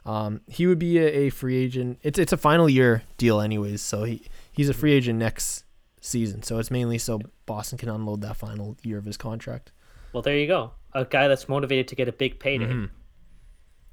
[0.05, 1.99] Um, he would be a, a free agent.
[2.01, 5.65] It's it's a final year deal anyways, so he he's a free agent next
[6.01, 6.41] season.
[6.43, 9.71] So it's mainly so Boston can unload that final year of his contract.
[10.13, 10.71] well, there you go.
[10.93, 12.65] A guy that's motivated to get a big payday.
[12.65, 12.89] Mhm.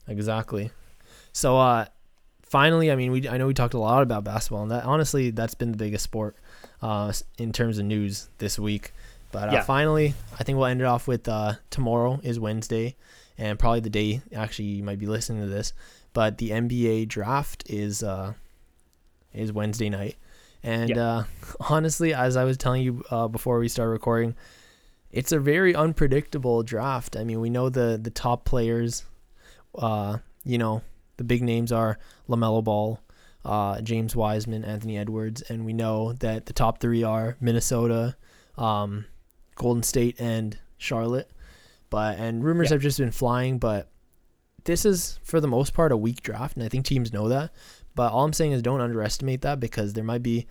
[0.09, 0.71] Exactly.
[1.33, 1.87] So uh
[2.49, 5.31] finally, I mean, we I know we talked a lot about basketball, and that honestly,
[5.31, 6.37] that's been the biggest sport
[6.83, 8.93] uh, in terms of news this week.
[9.33, 9.63] But uh, Yeah.
[9.63, 12.95] finally, I think we'll end it off with uh, tomorrow is Wednesday,
[13.37, 15.73] and probably the day actually you might be listening to this,
[16.13, 18.35] but the NBA draft is uh,
[19.35, 20.17] is Wednesday night,
[20.63, 21.03] and Yeah.
[21.03, 21.25] uh,
[21.69, 24.35] honestly, as I was telling you uh, before we start recording,
[25.11, 27.17] it's a very unpredictable draft.
[27.17, 29.05] I mean, we know the the top players,
[29.77, 30.83] uh, you know,
[31.17, 31.99] the big names are
[32.29, 33.01] LaMelo Ball,
[33.45, 38.17] uh, James Wiseman, Anthony Edwards, and we know that the top three are Minnesota,
[38.59, 39.05] um,
[39.55, 41.31] Golden State, and Charlotte.
[41.91, 42.75] But and rumors Yeah.
[42.75, 43.89] have just been flying, but
[44.65, 47.53] this is for the most part a weak draft, and I think teams know that.
[47.95, 50.47] But all I'm saying is don't underestimate that because there might be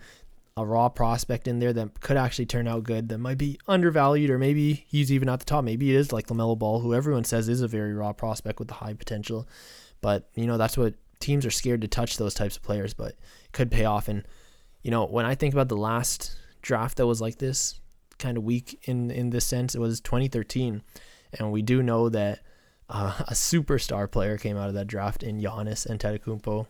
[0.56, 4.30] a raw prospect in there that could actually turn out good that might be undervalued
[4.30, 5.62] or maybe he's even at the top.
[5.62, 8.68] Maybe it is like LaMelo Ball, who everyone says is a very raw prospect with
[8.68, 9.46] the high potential.
[10.00, 13.10] But, you know, that's what teams are scared to touch those types of players, but
[13.12, 14.08] it could pay off.
[14.08, 14.24] And,
[14.82, 17.80] you know, when I think about the last draft that was like this,
[18.18, 20.82] kind of weak in, in this sense, it was 2013.
[21.38, 22.40] And we do know that
[22.88, 26.66] uh, a superstar player came out of that draft in Giannis Antetokounmpo,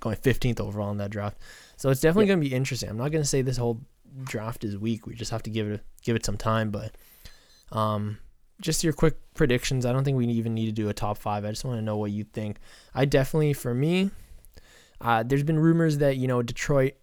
[0.00, 1.38] going 15th overall in that draft.
[1.76, 2.34] So it's definitely Yeah.
[2.34, 2.88] going to be interesting.
[2.88, 3.80] I'm not going to say this whole
[4.24, 5.06] draft is weak.
[5.06, 6.70] We just have to give it give it some time.
[6.70, 6.92] But
[7.70, 8.18] um,
[8.60, 9.86] just your quick predictions.
[9.86, 11.44] I don't think we even need to do a top five.
[11.44, 12.58] I just want to know what you think.
[12.94, 14.10] I definitely, for me,
[15.00, 16.94] uh, there's been rumors that you know Detroit,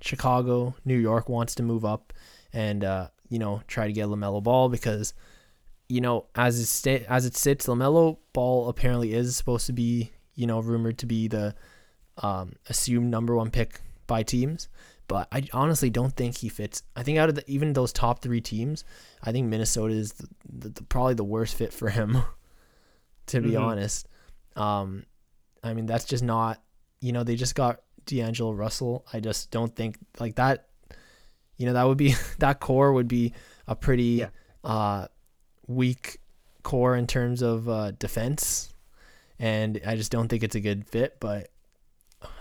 [0.00, 2.12] Chicago, New York wants to move up
[2.52, 5.14] and uh, you know try to get Lamelo Ball because
[5.88, 10.12] you know as it sta- as it sits, Lamelo Ball apparently is supposed to be
[10.34, 11.54] you know rumored to be the
[12.18, 14.68] um, assumed number one pick by teams.
[15.12, 16.82] But I honestly don't think he fits.
[16.96, 18.82] I think out of the, even those top three teams,
[19.22, 22.16] I think Minnesota is the, the, the, probably the worst fit for him.
[23.26, 23.60] to be Mhm.
[23.60, 24.08] honest,
[24.56, 25.04] um,
[25.62, 26.62] I mean that's just not
[27.02, 29.04] you know, they just got D'Angelo Russell.
[29.12, 30.68] I just don't think like that.
[31.58, 33.34] You know, that would be that core would be
[33.66, 34.28] a pretty Yeah.
[34.64, 35.08] uh,
[35.66, 36.20] weak
[36.62, 38.72] core in terms of uh, defense,
[39.38, 41.18] and I just don't think it's a good fit.
[41.20, 41.50] But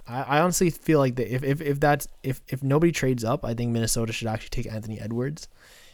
[0.07, 3.53] I, honestly feel like that if, if if that's if if nobody trades up, I
[3.53, 5.47] think Minnesota should actually take Anthony Edwards,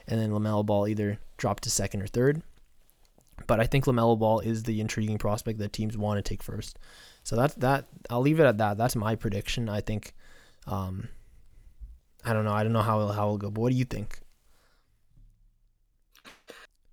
[0.07, 2.41] and then Lamelo Ball either drop to second or third.
[3.45, 6.79] But I think Lamelo Ball is the intriguing prospect that teams want to take first.
[7.23, 7.85] So that's that.
[8.09, 8.77] I'll leave it at that.
[8.77, 9.69] That's my prediction.
[9.69, 10.13] I think.
[10.65, 11.09] Um,
[12.25, 12.53] I don't know.
[12.53, 13.51] I don't know how it'll, how it'll go.
[13.51, 14.19] But what do you think?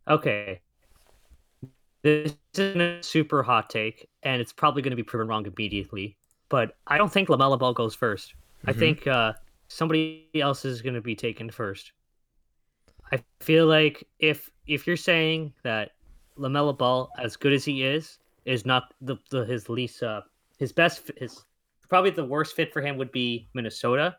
[0.07, 0.61] Okay.
[2.03, 6.19] This isn't a super hot take, and it's probably going to be proven wrong immediately.
[6.49, 8.35] But I don't think LaMelo Ball goes 1st
[8.67, 8.79] I Mhm.
[8.79, 9.33] think uh,
[9.69, 11.93] somebody else is going to be taken first.
[13.13, 15.93] I feel like if if you're saying that
[16.39, 20.23] LaMelo Ball, as good as he is, is not the, the his least uh,
[20.59, 21.45] his best his
[21.89, 24.17] probably the worst fit for him would be Minnesota.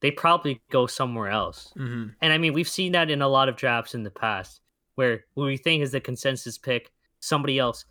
[0.00, 1.72] They probably go somewhere else.
[1.76, 2.08] Mm-hmm.
[2.20, 4.60] And I mean, we've seen that in a lot of drafts in the past,
[4.96, 6.90] where who we think is the consensus pick,
[7.20, 7.84] somebody else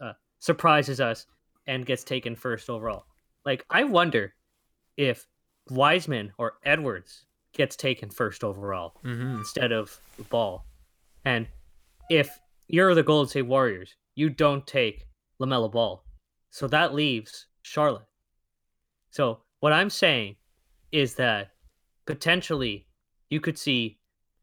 [0.00, 1.26] uh, surprises us
[1.66, 3.04] and gets taken first overall.
[3.48, 4.34] Like, I wonder
[4.98, 5.26] if
[5.70, 7.24] Wiseman or Edwards
[7.54, 9.38] gets taken first overall Mm-hmm.
[9.38, 10.66] instead of the ball.
[11.24, 11.46] And
[12.10, 12.28] if
[12.66, 15.06] you're the Golden State Warriors, you don't take
[15.40, 16.04] LaMelo Ball.
[16.50, 18.04] So that leaves Charlotte.
[19.12, 20.36] So what I'm saying
[20.92, 21.52] is that
[22.04, 22.86] potentially
[23.30, 23.98] you could see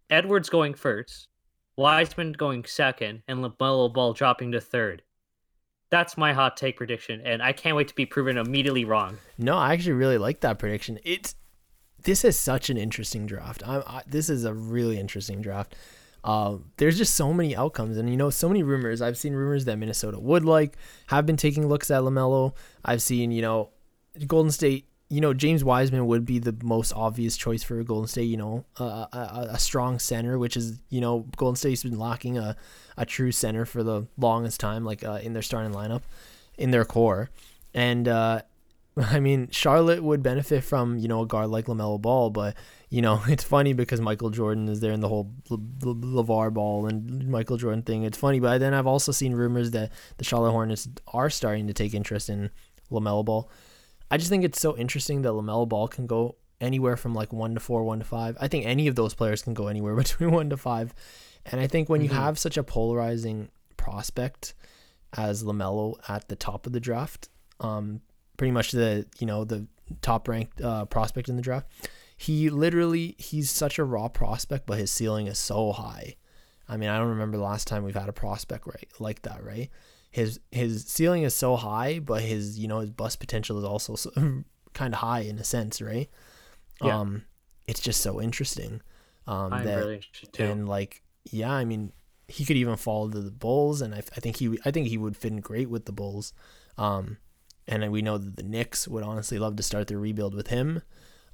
[0.10, 1.28] Edwards going first,
[1.78, 5.04] Wiseman going second, and LaMelo Ball dropping to third.
[5.90, 9.18] That's my hot take prediction, and I can't wait to be proven immediately wrong.
[9.38, 11.00] No, I actually really like that prediction.
[11.04, 11.36] It's
[12.04, 13.64] this is such an interesting draft.
[13.66, 15.76] I, this is a really interesting draft.
[16.24, 19.02] Uh, there's just so many outcomes, and you know, so many rumors.
[19.02, 20.76] I've seen rumors that Minnesota would like
[21.08, 22.56] have been taking looks at Lamelo.
[22.84, 23.70] I've seen, you know,
[24.26, 24.88] Golden State.
[25.08, 28.24] You know, James Wiseman would be the most obvious choice for Golden State.
[28.24, 32.38] You know, uh, a, a strong center, which is you know Golden State's been lacking
[32.38, 32.56] a,
[32.98, 36.02] a true center for the longest time, like uh, in their starting lineup,
[36.58, 37.30] in their core,
[37.74, 38.42] and uh,
[38.98, 42.56] I mean, Charlotte would benefit from you know a guard like Lamelo Ball, but
[42.90, 46.54] you know it's funny because Michael Jordan is there in the whole Le- Le- LaVar
[46.54, 48.04] Ball and Michael Jordan thing.
[48.04, 51.74] It's funny, but then I've also seen rumors that the Charlotte Hornets are starting to
[51.74, 52.50] take interest in
[52.92, 53.50] Lamelo Ball.
[54.12, 57.54] I just think it's so interesting that Lamelo Ball can go anywhere from like one
[57.56, 58.38] to four, one to five.
[58.40, 60.94] I think any of those players can go anywhere between one to five,
[61.46, 62.14] and I think when you Mhm.
[62.14, 64.54] have such a polarizing prospect
[65.14, 67.30] as Lamelo at the top of the draft,
[67.60, 68.02] um,
[68.38, 69.68] pretty much the you know the
[70.02, 71.68] top ranked uh, prospect in the draft.
[72.18, 76.16] He literally he's such a raw prospect, but his ceiling is so high.
[76.68, 79.44] I mean, I don't remember the last time we've had a prospect right like that,
[79.44, 79.70] right?
[80.16, 83.96] His his ceiling is so high, but his you know his bust potential is also
[83.96, 84.12] so,
[84.74, 86.10] kind of high in a sense, right?
[86.82, 87.00] Yeah.
[87.00, 87.24] Um,
[87.68, 88.82] it's just so interesting.
[89.28, 90.44] Um, I'm that really interested too.
[90.44, 91.02] and like
[91.32, 91.92] yeah i mean
[92.28, 95.00] he could even fall to the bulls and i, I think he i think he
[95.00, 96.32] would fit in great with the bulls
[96.78, 97.18] um
[97.68, 100.84] and we know that the Knicks would honestly love to start their rebuild with him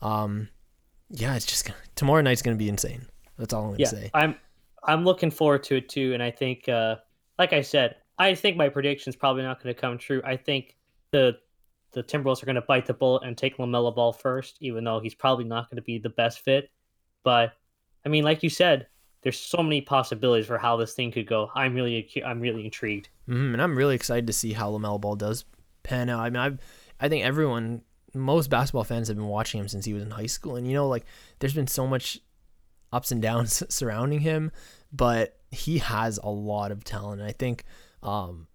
[0.02, 0.48] um
[1.10, 3.08] yeah it's just gonna, tomorrow night's gonna be insane
[3.38, 4.36] that's all i'm gonna yeah, say I'm
[4.84, 6.98] I'm looking forward to it too, and I think, uh,
[7.38, 10.22] like I said, I think my prediction's probably not going to come true.
[10.24, 10.76] I think
[11.12, 11.38] the
[11.94, 15.00] the Timberwolves are going to bite the bullet and take LaMelo Ball first, even though
[15.02, 16.70] he's probably not going to be the best fit.
[17.24, 17.54] But
[18.06, 18.88] I mean, like you said,
[19.24, 21.52] there's so many possibilities for how this thing could go.
[21.54, 23.10] I'm really I'm really intrigued.
[23.28, 25.46] hmm and i'm really excited to see how lamelo ball does
[25.84, 26.42] pan out i mean
[27.00, 27.82] i i think everyone
[28.14, 30.74] most basketball fans have been watching him since he was in high school and you
[30.74, 31.06] know like
[31.40, 32.20] there's been so much
[32.92, 34.52] ups and downs surrounding him,
[34.92, 37.22] but he has a lot of talent.
[37.22, 37.64] I think
[38.04, 38.48] um,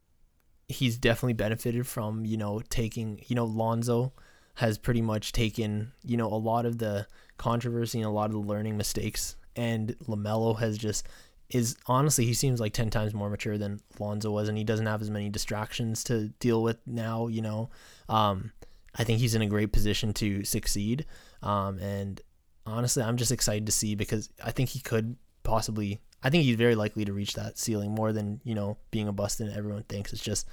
[0.68, 4.12] he's definitely benefited from, you know, taking, you know, Lonzo
[4.56, 8.32] has pretty much taken, you know, a lot of the controversy and a lot of
[8.32, 9.36] the learning mistakes.
[9.54, 11.06] And LaMelo has just
[11.48, 14.86] is honestly he seems like 10 times more mature than Lonzo was and he doesn't
[14.86, 17.70] have as many distractions to deal with now, you know.
[18.08, 18.52] Um,
[18.96, 21.06] I think he's in a great position to succeed.
[21.42, 22.20] Um, and
[22.64, 26.00] honestly, I'm just excited to see because I think he could possibly.
[26.26, 29.12] I think he's very likely to reach that ceiling more than you know being a
[29.12, 30.12] bust and everyone thinks.
[30.12, 30.48] It's just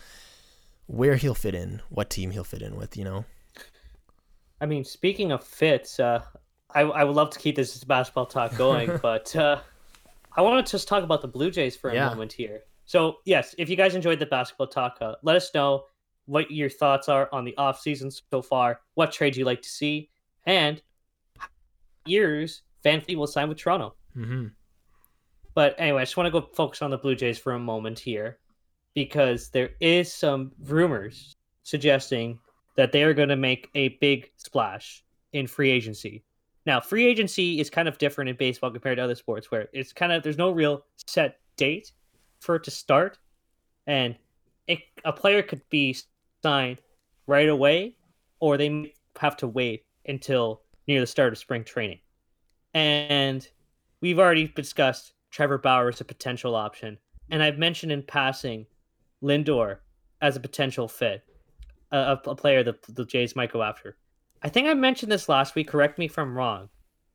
[0.85, 2.95] where he'll fit in, what team he'll fit in with.
[2.95, 3.25] You know.
[4.61, 6.21] I mean, speaking of fits, uh,
[6.75, 9.61] I I would love to keep this basketball talk going, but uh,
[10.37, 12.09] I want to just talk about the Blue Jays for a Yeah.
[12.09, 12.61] moment here.
[12.85, 15.85] So yes, if you guys enjoyed the basketball talk, uh, let us know
[16.25, 18.81] what your thoughts are on the off season so far.
[18.93, 20.11] What trades you like to see,
[20.45, 20.79] and
[22.05, 23.95] years VanVleet will sign with Toronto.
[24.15, 24.49] Mm-hmm.
[25.55, 27.99] But anyway, I just want to go focus on the Blue Jays for a moment
[27.99, 28.39] here
[28.93, 32.39] because there is some rumors suggesting
[32.75, 36.23] that they are going to make a big splash in free agency.
[36.65, 39.93] Now, free agency is kind of different in baseball compared to other sports where it's
[39.93, 41.91] kind of there's no real set date
[42.39, 43.17] for it to start
[43.85, 44.15] and
[44.67, 45.95] it, a player could be
[46.41, 46.79] signed
[47.27, 47.95] right away
[48.39, 51.99] or they have to wait until near the start of spring training.
[52.73, 53.47] And
[54.01, 56.99] we've already discussed Trevor Bauer as a potential option.
[57.29, 58.67] And I've mentioned in passing
[59.21, 59.79] Lindor
[60.21, 61.23] as a potential fit,
[61.91, 63.97] a, a player that the Jays might go after.
[64.43, 65.67] I think I mentioned this last week.
[65.67, 66.69] Correct me if I'm wrong,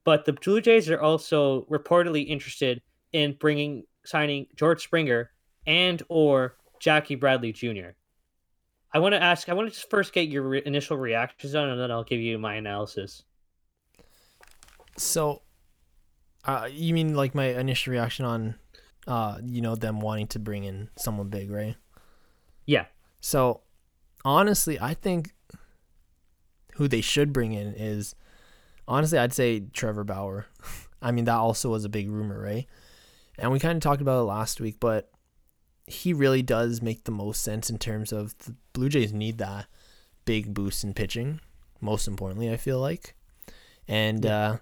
[0.04, 5.30] but the Blue Jays are also reportedly interested in bringing signing George Springer
[5.66, 7.90] and or Jackie Bradley Jr.
[8.92, 9.48] I want to ask.
[9.48, 12.20] I want to just first get your re- initial reactions on, and then I'll give
[12.20, 13.22] you my analysis.
[14.96, 15.42] So,
[16.48, 18.54] uh, you mean like my initial reaction on,
[19.06, 21.76] uh, you know, them wanting to bring in someone big, right?
[22.64, 22.86] Yeah.
[23.20, 23.60] So,
[24.24, 25.34] honestly, I think
[26.76, 28.14] who they should bring in is,
[28.88, 30.46] honestly, I'd say Trevor Bauer.
[31.02, 32.66] I mean, that also was a big rumor, right?
[33.38, 35.10] And we kind of talked about it last week, but
[35.86, 39.66] he really does make the most sense in terms of the Blue Jays need that
[40.24, 41.40] big boost in pitching.
[41.80, 43.14] Most importantly, I feel like,
[43.86, 44.56] and uh,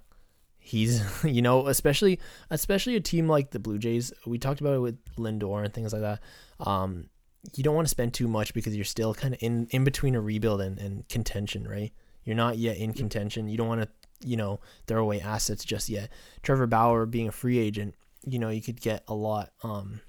[0.66, 2.18] he's you know especially
[2.50, 4.12] especially a team like the Blue Jays.
[4.26, 6.20] We talked about it with Lindor and things like that.
[6.60, 7.08] Um,
[7.54, 10.14] you don't want to spend too much because you're still kind of in in between
[10.14, 11.92] a rebuild and, and contention, right?
[12.24, 13.48] You're not yet in contention.
[13.48, 13.88] You don't want to
[14.26, 16.10] you know throw away assets just yet.
[16.42, 17.94] Trevor Bauer being a free agent,
[18.26, 19.50] you know you could get a lot.
[19.62, 20.00] Um,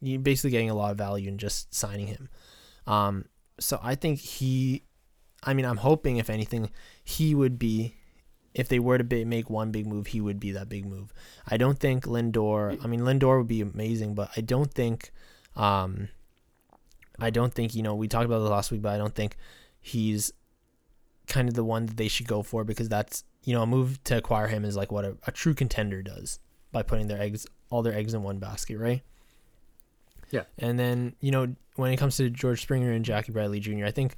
[0.00, 2.28] you're basically getting a lot of value in just signing him.
[2.86, 3.24] Um,
[3.58, 4.84] so I think he,
[5.42, 6.70] I mean, I'm hoping if anything,
[7.02, 7.94] he would be,
[8.54, 11.12] if they were to make one big move, he would be that big move.
[11.46, 12.82] I don't think Lindor.
[12.82, 15.10] I mean, Lindor would be amazing, but I don't think,
[15.56, 16.08] um,
[17.18, 19.36] I don't think you know we talked about this last week, but I don't think
[19.80, 20.32] he's
[21.26, 24.02] kind of the one that they should go for because that's you know a move
[24.04, 26.38] to acquire him is like what a, a true contender does
[26.70, 29.02] by putting their eggs all their eggs in one basket, right?
[30.30, 30.42] Yeah.
[30.58, 33.90] And then, you know, when it comes to George Springer and Jackie Bradley Jr., I
[33.90, 34.16] think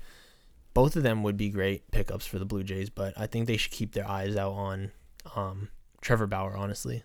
[0.77, 3.57] both of them would be great pickups for the Blue Jays, but I think they
[3.57, 4.93] should keep their eyes out on
[5.35, 5.71] um,
[6.03, 7.03] Trevor Bauer, honestly.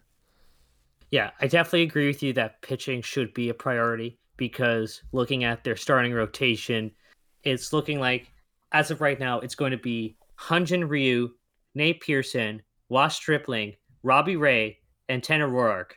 [1.09, 5.63] Yeah, I definitely agree with you that pitching should be a priority because looking at
[5.63, 6.91] their starting rotation,
[7.45, 8.33] it's looking like,
[8.73, 11.29] as of right now, it's going to be Hyun-Jin Ryu,
[11.73, 15.91] Nate Pearson, Ross Stripling, Robbie Ray, and Tanner Roark.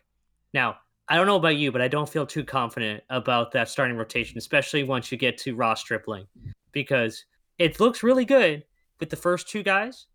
[0.52, 0.76] Now,
[1.08, 4.38] I don't know about you, but I don't feel too confident about that starting rotation,
[4.38, 6.28] especially once you get to Ross Stripling,
[6.70, 7.24] because
[7.58, 8.64] it looks really good
[9.00, 10.06] with the first two guys,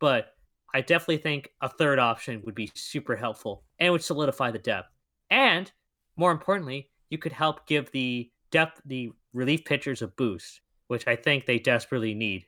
[0.00, 0.34] but
[0.74, 4.88] I definitely think a third option would be super helpful and would solidify the depth.
[5.30, 5.70] And
[6.16, 11.16] more importantly, you could help give the depth, the relief pitchers a boost, which I
[11.16, 12.44] think they desperately need.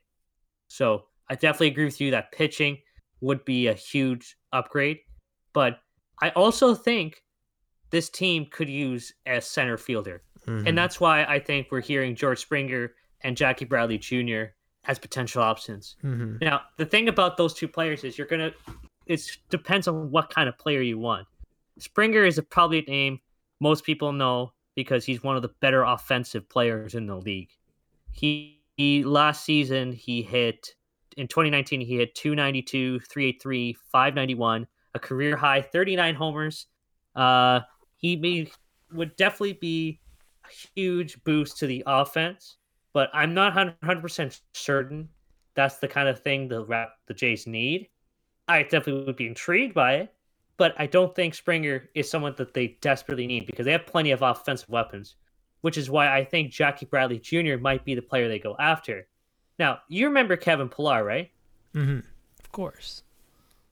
[0.68, 2.78] So I definitely agree with you that pitching
[3.20, 4.98] would be a huge upgrade.
[5.52, 5.80] But
[6.22, 7.22] I also think
[7.90, 10.22] this team could use a center fielder.
[10.46, 10.68] Mm-hmm.
[10.68, 12.92] And that's why I think we're hearing George Springer
[13.22, 14.52] and Jackie Bradley Jr.
[14.84, 15.96] as potential options.
[16.04, 16.36] Mm-hmm.
[16.40, 18.54] Now, the thing about those two players is you're going to,
[19.06, 21.26] it depends on what kind of player you want.
[21.78, 23.20] Springer is a, probably a name
[23.60, 27.50] most people know because he's one of the better offensive players in the league.
[28.12, 30.74] He, he last season, he hit,
[31.16, 36.66] in 2019, he hit 292, 383, 591, a career high 39 homers,
[37.14, 37.60] uh,
[37.96, 38.50] he may,
[38.92, 40.00] would definitely be
[40.44, 42.56] a huge boost to the offense,
[42.92, 45.08] but I'm not 100% certain
[45.54, 47.88] that's the kind of thing the the Jays need.
[48.48, 50.12] I definitely would be intrigued by it,
[50.56, 54.10] but I don't think Springer is someone that they desperately need because they have plenty
[54.12, 55.16] of offensive weapons,
[55.60, 57.56] which is why I think Jackie Bradley Jr.
[57.60, 59.06] might be the player they go after.
[59.58, 61.30] Now, you remember Kevin Pillar, right?
[61.74, 61.98] Mm-hmm.
[62.40, 63.02] Of course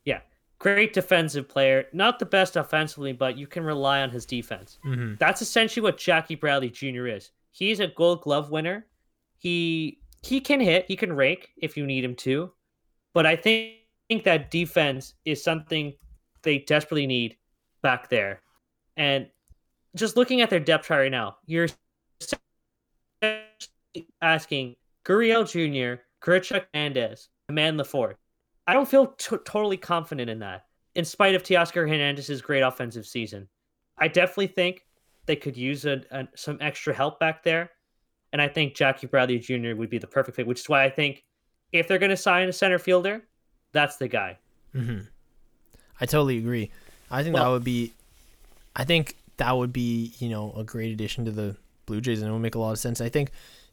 [0.04, 0.20] Yeah.
[0.58, 4.78] great defensive player, not the best offensively, but you can rely on his defense.
[4.84, 5.14] Mm-hmm.
[5.18, 7.06] That's essentially what Jackie Bradley Jr.
[7.06, 7.30] is.
[7.52, 8.86] He's a Gold Glove winner.
[9.38, 12.52] He he can hit, he can rake if you need him to,
[13.14, 13.74] but I think,
[14.08, 15.94] think that defense is something
[16.42, 17.36] they desperately need
[17.82, 18.42] back there.
[18.96, 19.28] And
[19.94, 21.68] just looking at their depth chart right now, you're
[24.20, 28.16] asking Gurriel Jr., Grichuk Hernandez, man the fourth.
[28.66, 33.06] I don't feel t- totally confident in that, in spite of Teoscar Hernandez's great offensive
[33.06, 33.48] season.
[33.98, 34.84] I definitely think
[35.26, 37.70] they could use a, a, some extra help back there.
[38.32, 39.74] And I think Jackie Bradley Jr.
[39.74, 41.24] would be the perfect fit, which is why I think
[41.72, 43.22] if they're going to sign a center fielder,
[43.72, 44.38] that's the guy.
[44.74, 45.00] Mm-hmm.
[46.00, 46.70] I totally agree.
[47.10, 47.92] I think well, that would be,
[48.76, 51.56] I think that would be, you know, a great addition to the
[51.86, 53.00] Blue Jays and it would make a lot of sense.
[53.00, 53.30] I think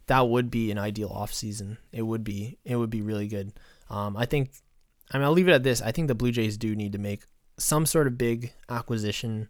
[0.08, 1.78] that would be an ideal off season.
[1.92, 3.54] It would be it would be really good.
[3.90, 4.52] Um, I think
[5.12, 5.82] I mean I'll leave it at this.
[5.82, 7.24] I think the Blue Jays do need to make
[7.58, 9.50] some sort of big acquisition,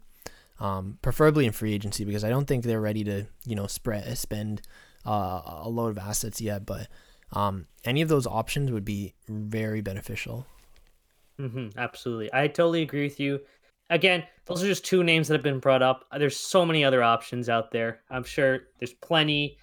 [0.60, 4.16] um, preferably in free agency because I don't think they're ready to you know spread
[4.18, 4.62] spend
[5.06, 6.66] uh, a load of assets yet.
[6.66, 6.88] But
[7.32, 10.46] um, any of those options would be very beneficial.
[11.40, 13.40] Mm-hmm, absolutely, I totally agree with you.
[13.90, 16.06] Again, those are just two names that have been brought up.
[16.18, 18.00] There's so many other options out there.
[18.10, 19.58] I'm sure there's plenty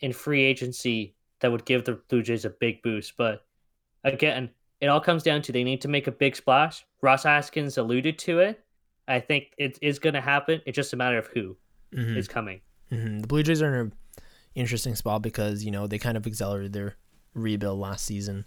[0.00, 3.16] in free agency that would give the Blue Jays a big boost.
[3.16, 3.44] But
[4.04, 6.84] again, it all comes down to they need to make a big splash.
[7.00, 8.62] Ross Atkins alluded to it.
[9.08, 10.60] I think it is going to happen.
[10.66, 11.56] It's just a matter of who
[11.92, 12.16] Mhm.
[12.16, 12.60] is coming.
[12.90, 13.92] hmm The Blue Jays are in an
[14.54, 16.96] interesting spot because you know they kind of accelerated their
[17.34, 18.44] rebuild last season,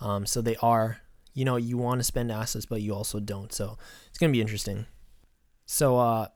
[0.00, 1.00] um, so they are
[1.34, 3.52] you know you want to spend assets but you also don't.
[3.52, 4.86] So it's gonna be interesting.
[5.66, 6.28] So uh,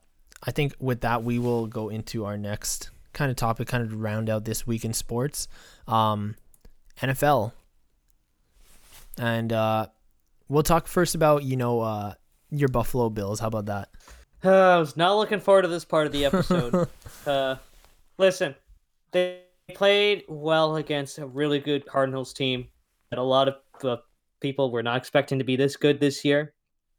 [0.43, 4.01] I think with that we will go into our next kind of topic, kind of
[4.01, 5.47] round out this week in sports,
[5.87, 6.35] um,
[7.01, 7.51] NFL,
[9.17, 9.87] and uh,
[10.47, 12.13] we'll talk first about you know uh,
[12.51, 13.39] your Buffalo Bills.
[13.39, 13.89] How about that?
[14.43, 16.87] I was not looking forward to this part of the episode.
[17.25, 17.55] uh,
[18.17, 18.55] listen,
[19.15, 19.39] they
[19.73, 22.67] played well against a really good Cardinals team
[23.09, 23.95] that a lot of uh,
[24.41, 26.53] people were not expecting to be this good this year,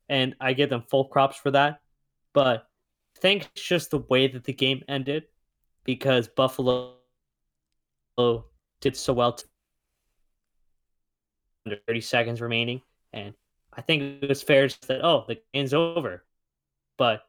[0.08, 1.80] and I give them full props for that.
[2.32, 2.66] But
[3.16, 5.24] I think it's just the way that the game ended
[5.84, 6.94] because Buffalo
[8.80, 9.34] did so well.
[9.34, 9.44] To
[11.66, 12.80] under 30 seconds remaining,
[13.12, 13.34] and
[13.74, 16.24] I think it was fair to say oh the game's over.
[16.96, 17.24] But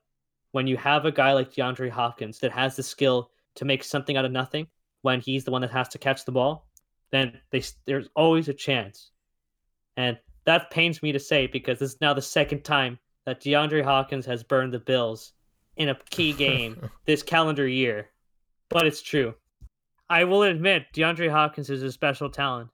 [0.53, 4.15] when you have a guy like DeAndre Hopkins that has the skill to make something
[4.15, 4.67] out of nothing
[5.01, 6.67] when he's the one that has to catch the ball,
[7.11, 9.11] then they, there's always a chance.
[9.95, 13.83] And that pains me to say because this is now the second time that DeAndre
[13.83, 15.33] Hopkins has burned the Bills
[15.75, 18.09] in a key game this calendar year.
[18.69, 19.33] But it's true.
[20.09, 22.69] I will admit DeAndre Hopkins is a special talent.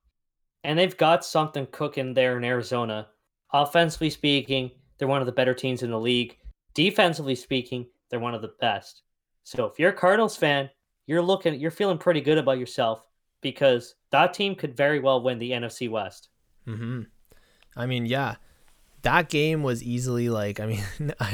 [0.64, 3.08] And they've got something cooking there in Arizona.
[3.52, 6.38] Offensively speaking, they're one of the better teams in the league.
[6.74, 9.02] Defensively speaking, they're one of the best.
[9.44, 10.70] So if you're a Cardinals fan,
[11.06, 13.04] you're looking you're feeling pretty good about yourself
[13.42, 16.30] because that team could very well win the NFC West.
[16.68, 17.02] Mm-hmm.
[17.76, 18.36] I mean, yeah,
[19.02, 20.60] that game was easily like.
[20.60, 20.84] I mean,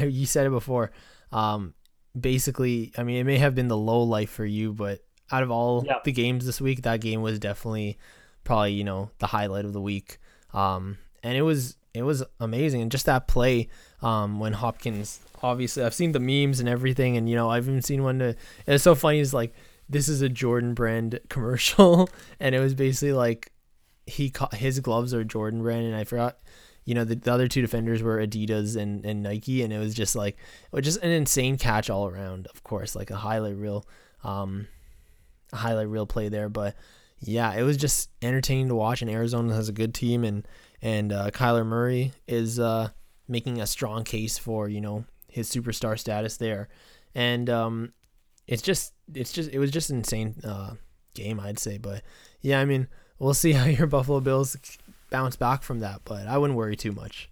[0.10, 0.90] you said it before.
[1.30, 1.74] Um,
[2.18, 5.00] basically, I mean, it may have been the low life for you, but
[5.30, 5.98] out of all Yeah.
[6.04, 7.98] the games this week, that game was definitely
[8.42, 10.18] probably you know the highlight of the week.
[10.52, 13.68] Um, and it was it was amazing, and just that play.
[14.02, 17.82] Um, when Hopkins, obviously, I've seen the memes and everything, and you know, I've even
[17.82, 18.18] seen one.
[18.18, 18.36] To,
[18.66, 19.20] it's so funny.
[19.20, 19.54] Is like
[19.88, 23.52] this is a Jordan brand commercial, and it was basically like
[24.06, 26.38] he caught his gloves are Jordan brand, and I forgot.
[26.86, 29.94] You know, the, the other two defenders were Adidas and, and Nike, and it was
[29.94, 32.48] just like, it was just an insane catch all around.
[32.52, 33.86] Of course, like a highlight reel,
[34.24, 34.66] um,
[35.52, 36.48] highlight reel play there.
[36.48, 36.74] But
[37.20, 39.02] yeah, it was just entertaining to watch.
[39.02, 40.48] And Arizona has a good team, and
[40.82, 42.88] and uh, Kyler Murray is uh,
[43.28, 46.68] making a strong case for you know his superstar status there,
[47.14, 47.92] and um,
[48.46, 50.74] it's just it's just it was just an insane uh,
[51.14, 51.78] game, I'd say.
[51.78, 52.02] But
[52.40, 54.56] yeah, I mean, we'll see how your Buffalo Bills
[55.10, 57.30] bounce back from that, but I wouldn't worry too much.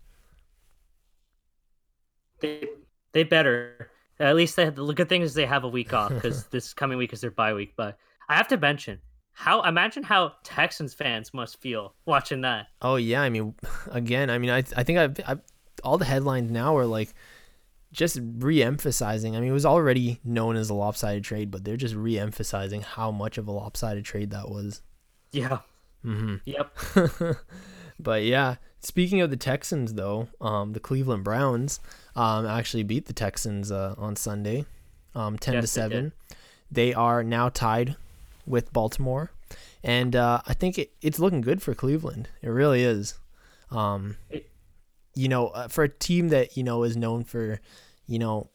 [2.40, 2.68] They
[3.12, 3.90] they better.
[4.20, 6.74] At least they have, the good thing is they have a week off because this
[6.74, 7.74] coming week is their bye week.
[7.76, 7.96] But
[8.28, 9.00] I have to mention
[9.32, 12.66] how imagine how Texans fans must feel watching that.
[12.82, 13.54] Oh yeah, I mean,
[13.90, 15.40] again, I mean, I I think I've, I've
[15.84, 17.14] all the headlines now are like
[17.92, 19.36] just re-emphasizing.
[19.36, 23.10] I mean, it was already known as a lopsided trade, but they're just re-emphasizing how
[23.10, 24.82] much of a lopsided trade that was.
[25.32, 25.60] Yeah.
[26.04, 26.36] Mm-hmm.
[26.44, 27.36] Yep.
[28.00, 31.80] but yeah, speaking of the Texans, though, um, the Cleveland Browns
[32.14, 34.64] um, actually beat the Texans uh, on Sunday,
[35.14, 36.12] um, ten to Yes, they seven.
[36.70, 37.96] They are now tied
[38.46, 39.30] with Baltimore,
[39.82, 42.28] and uh, I think it, it's looking good for Cleveland.
[42.42, 43.18] It really is.
[43.70, 44.47] Um, It-
[45.18, 47.60] you know, uh, for a team that you know is known for,
[48.06, 48.50] you know,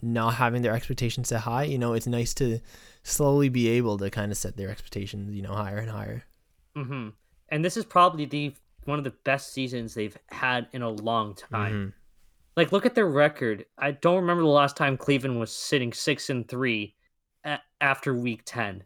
[0.00, 2.60] not having their expectations set high, you know, it's nice to
[3.02, 6.22] slowly be able to kind of set their expectations, you know, higher and higher.
[6.76, 7.08] Mm-hmm.
[7.48, 11.34] And this is probably the one of the best seasons they've had in a long
[11.34, 11.72] time.
[11.72, 11.92] Mhm.
[12.56, 13.66] Like, look at their record.
[13.76, 16.94] I don't remember the last time Cleveland was sitting six and three
[17.44, 18.84] a- after week ten.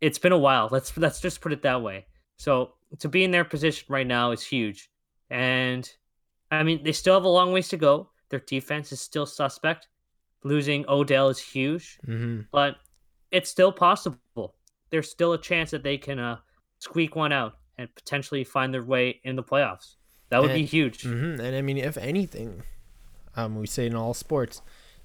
[0.00, 0.68] It's been a while.
[0.72, 2.06] Let's let's just put it that way.
[2.38, 4.90] So to be in their position right now is huge.
[5.28, 5.90] And
[6.60, 8.10] I mean, they still have a long ways to go.
[8.28, 9.88] Their defense is still suspect.
[10.44, 12.42] Losing Odell is huge, Mm-hmm.
[12.50, 12.76] but
[13.30, 14.54] it's still possible.
[14.90, 16.38] There's still a chance that they can uh,
[16.78, 19.96] squeak one out and potentially find their way in the playoffs.
[20.28, 21.02] That would be And- huge.
[21.02, 22.62] hmm And I mean, if anything,
[23.36, 24.60] um, we say in all sports,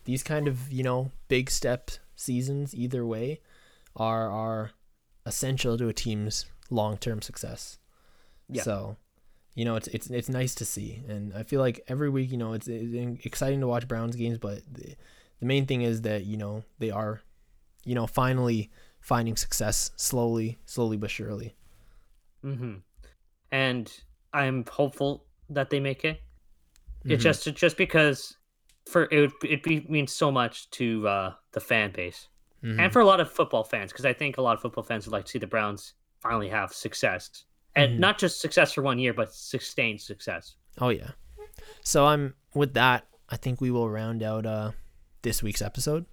[0.06, 3.42] these kind of you know big step seasons either way
[3.96, 4.72] are are
[5.26, 7.78] essential to a team's long-term success.
[8.50, 8.64] Yeah.
[8.64, 8.98] So,
[9.58, 12.38] you know, it's it's it's nice to see, and I feel like every week, you
[12.38, 14.96] know, it's, it's exciting to watch Browns games, but the,
[15.40, 17.22] the main thing is that you know they are,
[17.84, 18.70] you know, finally
[19.02, 21.56] finding success slowly, slowly but surely.
[22.46, 22.76] Mm-hmm.
[23.52, 23.92] And
[24.32, 26.22] I'm hopeful that they make it.
[27.04, 27.14] Mhm.
[27.14, 28.38] It's just just because
[28.86, 32.28] for it would it be, means so much to uh, the fan base
[32.64, 32.80] Mhm.
[32.80, 35.08] and for a lot of football fans because I think a lot of football fans
[35.08, 37.46] would like to see the Browns finally have success
[37.78, 38.00] and Mhm.
[38.00, 40.56] not just success for one year but sustained success.
[40.80, 41.12] Oh yeah.
[41.84, 43.08] So I'm with that.
[43.30, 44.72] I think we will round out uh
[45.22, 46.06] this week's episode.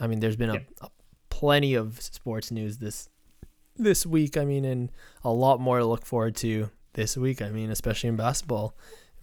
[0.00, 0.60] I mean, there's been a, Yeah.
[0.82, 0.88] a
[1.30, 3.08] plenty of sports news this
[3.76, 4.36] this week.
[4.36, 4.90] I mean, and
[5.22, 7.42] a lot more to look forward to this week.
[7.42, 8.74] I mean, especially in basketball.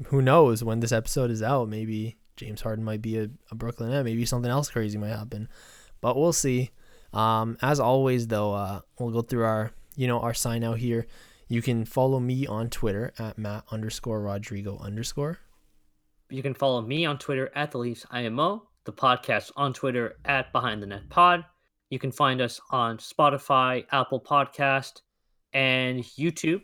[0.08, 1.70] Who knows when this episode is out?
[1.70, 4.04] Maybe James Harden might be a, a Brooklyn Net.
[4.06, 5.48] Maybe something else crazy might happen,
[6.02, 6.72] but we'll see.
[7.14, 11.06] Um, as always, though, uh, we'll go through our you know our sign out here.
[11.54, 15.38] You can follow me on Twitter at Matt underscore Rodrigo underscore.
[16.32, 20.52] You can follow me on Twitter at the Leafs IMO, the podcast on Twitter at
[20.52, 21.46] Behind the Net Pod.
[21.92, 25.02] You can find us on Spotify, Apple Podcast,
[25.54, 26.64] and YouTube.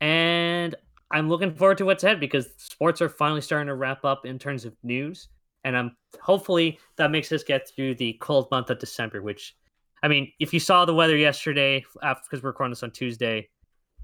[0.00, 0.76] And
[1.10, 4.38] I'm looking forward to what's ahead because sports are finally starting to wrap up in
[4.38, 5.26] terms of news.
[5.64, 9.56] And I'm hopefully that makes us get through the cold month of December, which
[10.04, 13.48] I mean, if you saw the weather yesterday, because we're recording this on Tuesday,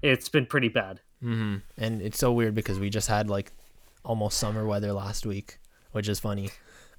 [0.01, 0.99] it's been pretty bad.
[1.23, 1.57] Mm-hmm.
[1.77, 3.51] And it's so weird because we just had like
[4.03, 5.59] almost summer weather last week,
[5.91, 6.49] which is funny.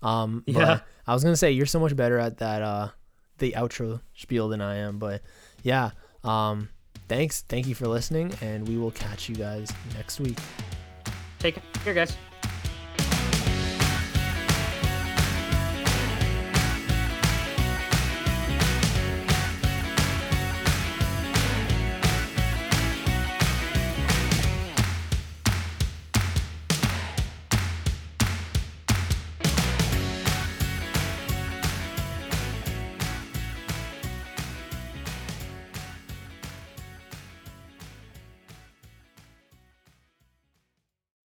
[0.03, 0.80] Um, but Yeah.
[1.07, 2.88] I was gonna say you're so much better at that uh,
[3.38, 5.22] the outro spiel than I am, but
[5.62, 5.90] yeah.
[6.24, 6.68] Um,
[7.09, 10.38] thanks, thank you for listening, and we will catch you guys next week.
[11.40, 12.16] Take care, guys.